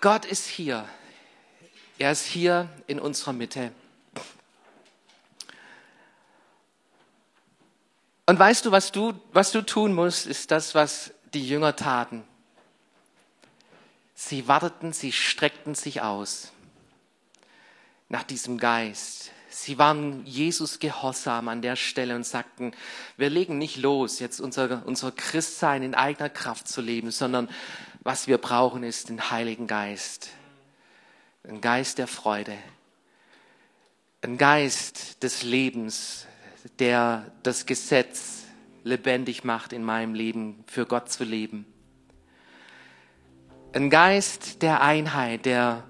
Gott 0.00 0.24
ist 0.24 0.46
hier. 0.46 0.88
Er 1.98 2.12
ist 2.12 2.24
hier 2.24 2.68
in 2.86 2.98
unserer 2.98 3.32
Mitte. 3.32 3.72
Und 8.26 8.38
weißt 8.38 8.64
du, 8.64 8.72
was 8.72 8.90
du, 8.90 9.12
was 9.32 9.52
du 9.52 9.60
tun 9.60 9.92
musst, 9.92 10.26
ist 10.26 10.50
das, 10.50 10.74
was 10.74 11.12
die 11.34 11.46
Jünger 11.46 11.76
taten. 11.76 12.24
Sie 14.24 14.46
warteten, 14.46 14.92
sie 14.92 15.10
streckten 15.10 15.74
sich 15.74 16.00
aus 16.00 16.52
nach 18.08 18.22
diesem 18.22 18.56
Geist. 18.56 19.32
Sie 19.50 19.78
waren 19.78 20.24
Jesus 20.24 20.78
gehorsam 20.78 21.48
an 21.48 21.60
der 21.60 21.74
Stelle 21.74 22.14
und 22.14 22.24
sagten, 22.24 22.70
wir 23.16 23.30
legen 23.30 23.58
nicht 23.58 23.78
los, 23.78 24.20
jetzt 24.20 24.40
unser, 24.40 24.86
unser 24.86 25.10
Christsein 25.10 25.82
in 25.82 25.96
eigener 25.96 26.30
Kraft 26.30 26.68
zu 26.68 26.80
leben, 26.80 27.10
sondern 27.10 27.50
was 28.04 28.28
wir 28.28 28.38
brauchen 28.38 28.84
ist 28.84 29.08
den 29.08 29.32
Heiligen 29.32 29.66
Geist. 29.66 30.28
Ein 31.42 31.60
Geist 31.60 31.98
der 31.98 32.06
Freude. 32.06 32.56
Ein 34.20 34.38
Geist 34.38 35.20
des 35.24 35.42
Lebens, 35.42 36.28
der 36.78 37.32
das 37.42 37.66
Gesetz 37.66 38.44
lebendig 38.84 39.42
macht 39.42 39.72
in 39.72 39.82
meinem 39.82 40.14
Leben, 40.14 40.62
für 40.68 40.86
Gott 40.86 41.10
zu 41.10 41.24
leben. 41.24 41.66
Ein 43.74 43.88
Geist 43.88 44.60
der 44.60 44.82
Einheit, 44.82 45.46
der 45.46 45.84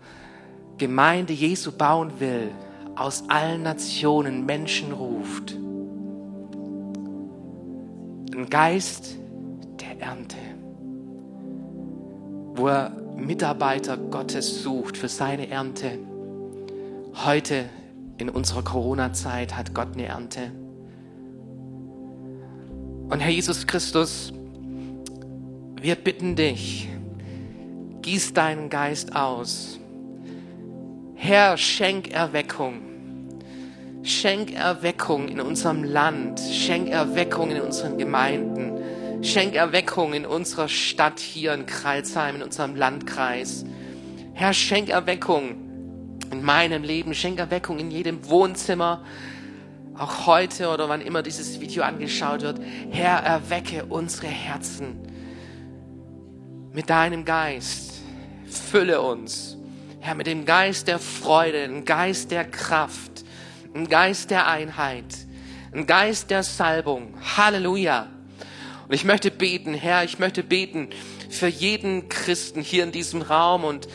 Gemeinde 0.78 1.32
Jesu 1.32 1.72
bauen 1.72 2.20
will, 2.20 2.52
aus 2.94 3.24
allen 3.28 3.64
Nationen 3.64 4.46
Menschen 4.46 4.92
ruft. 4.92 5.56
Ein 8.34 8.48
Geist 8.48 9.16
der 9.80 10.00
Ernte, 10.00 10.36
wo 12.54 12.68
er 12.68 12.90
Mitarbeiter 13.16 13.96
Gottes 13.96 14.62
sucht 14.62 14.96
für 14.96 15.08
seine 15.08 15.48
Ernte. 15.50 15.98
Heute 17.24 17.64
in 18.18 18.28
unserer 18.28 18.62
Corona-Zeit 18.62 19.56
hat 19.56 19.74
Gott 19.74 19.94
eine 19.94 20.06
Ernte. 20.06 20.52
Und 23.10 23.18
Herr 23.18 23.30
Jesus 23.30 23.66
Christus, 23.66 24.32
wir 25.80 25.96
bitten 25.96 26.36
dich, 26.36 26.88
Gieß 28.02 28.34
deinen 28.34 28.68
Geist 28.68 29.14
aus. 29.14 29.78
Herr, 31.14 31.56
schenk 31.56 32.10
Erweckung. 32.12 32.80
Schenk 34.02 34.52
Erweckung 34.52 35.28
in 35.28 35.40
unserem 35.40 35.84
Land. 35.84 36.40
Schenk 36.40 36.88
Erweckung 36.88 37.52
in 37.52 37.60
unseren 37.60 37.98
Gemeinden. 37.98 39.22
Schenk 39.22 39.54
Erweckung 39.54 40.14
in 40.14 40.26
unserer 40.26 40.68
Stadt 40.68 41.20
hier 41.20 41.54
in 41.54 41.64
Kreilsheim, 41.64 42.34
in 42.34 42.42
unserem 42.42 42.74
Landkreis. 42.74 43.64
Herr, 44.34 44.52
schenk 44.52 44.88
Erweckung 44.88 46.18
in 46.32 46.42
meinem 46.42 46.82
Leben. 46.82 47.14
Schenk 47.14 47.38
Erweckung 47.38 47.78
in 47.78 47.92
jedem 47.92 48.28
Wohnzimmer. 48.28 49.04
Auch 49.96 50.26
heute 50.26 50.70
oder 50.70 50.88
wann 50.88 51.02
immer 51.02 51.22
dieses 51.22 51.60
Video 51.60 51.84
angeschaut 51.84 52.42
wird. 52.42 52.60
Herr, 52.90 53.18
erwecke 53.18 53.84
unsere 53.84 54.26
Herzen 54.26 54.96
mit 56.72 56.90
deinem 56.90 57.24
Geist. 57.24 57.91
Fülle 58.58 59.00
uns, 59.00 59.56
Herr, 60.00 60.14
mit 60.14 60.26
dem 60.26 60.44
Geist 60.44 60.88
der 60.88 60.98
Freude, 60.98 61.66
dem 61.66 61.84
Geist 61.84 62.30
der 62.30 62.44
Kraft, 62.44 63.24
dem 63.74 63.88
Geist 63.88 64.30
der 64.30 64.46
Einheit, 64.46 65.04
Ein 65.74 65.86
Geist 65.86 66.30
der 66.30 66.42
Salbung. 66.42 67.14
Halleluja. 67.36 68.08
Und 68.86 68.94
ich 68.94 69.04
möchte 69.04 69.30
beten, 69.30 69.72
Herr, 69.72 70.04
ich 70.04 70.18
möchte 70.18 70.42
beten 70.42 70.90
für 71.30 71.46
jeden 71.46 72.10
Christen 72.10 72.60
hier 72.60 72.84
in 72.84 72.92
diesem 72.92 73.22
Raum 73.22 73.64
und 73.64 73.88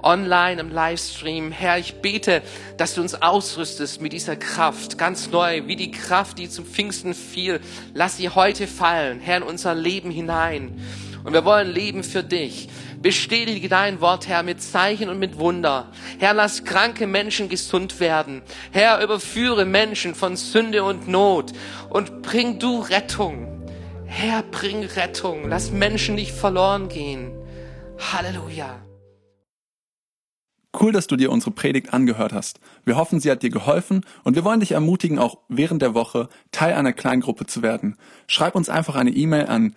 online 0.00 0.60
im 0.60 0.70
Livestream. 0.70 1.50
Herr, 1.50 1.78
ich 1.78 1.94
bete, 1.94 2.42
dass 2.76 2.94
du 2.94 3.00
uns 3.00 3.20
ausrüstest 3.20 4.00
mit 4.00 4.12
dieser 4.12 4.36
Kraft, 4.36 4.96
ganz 4.96 5.30
neu, 5.30 5.66
wie 5.66 5.74
die 5.74 5.90
Kraft, 5.90 6.38
die 6.38 6.48
zum 6.48 6.66
Pfingsten 6.66 7.14
fiel. 7.14 7.60
Lass 7.94 8.18
sie 8.18 8.28
heute 8.28 8.68
fallen, 8.68 9.18
Herr, 9.18 9.38
in 9.38 9.42
unser 9.42 9.74
Leben 9.74 10.12
hinein. 10.12 10.80
Und 11.24 11.32
wir 11.32 11.44
wollen 11.44 11.72
leben 11.72 12.04
für 12.04 12.22
dich. 12.22 12.68
Bestätige 13.04 13.68
dein 13.68 14.00
Wort, 14.00 14.28
Herr, 14.28 14.42
mit 14.42 14.62
Zeichen 14.62 15.10
und 15.10 15.18
mit 15.18 15.38
Wunder. 15.38 15.92
Herr, 16.18 16.32
lass 16.32 16.64
kranke 16.64 17.06
Menschen 17.06 17.50
gesund 17.50 18.00
werden. 18.00 18.40
Herr, 18.72 19.04
überführe 19.04 19.66
Menschen 19.66 20.14
von 20.14 20.36
Sünde 20.36 20.84
und 20.84 21.06
Not 21.06 21.52
und 21.90 22.22
bring 22.22 22.58
du 22.58 22.80
Rettung. 22.80 23.62
Herr, 24.06 24.42
bring 24.42 24.84
Rettung. 24.84 25.50
Lass 25.50 25.70
Menschen 25.70 26.14
nicht 26.14 26.32
verloren 26.32 26.88
gehen. 26.88 27.30
Halleluja. 27.98 28.80
Cool, 30.80 30.92
dass 30.92 31.06
du 31.06 31.16
dir 31.16 31.30
unsere 31.30 31.50
Predigt 31.50 31.92
angehört 31.92 32.32
hast. 32.32 32.58
Wir 32.86 32.96
hoffen, 32.96 33.20
sie 33.20 33.30
hat 33.30 33.42
dir 33.42 33.50
geholfen 33.50 34.06
und 34.22 34.34
wir 34.34 34.44
wollen 34.44 34.60
dich 34.60 34.72
ermutigen, 34.72 35.18
auch 35.18 35.40
während 35.50 35.82
der 35.82 35.92
Woche 35.92 36.30
Teil 36.52 36.72
einer 36.72 36.94
Kleingruppe 36.94 37.44
zu 37.44 37.60
werden. 37.60 37.98
Schreib 38.28 38.54
uns 38.54 38.70
einfach 38.70 38.94
eine 38.94 39.10
E-Mail 39.10 39.44
an 39.44 39.76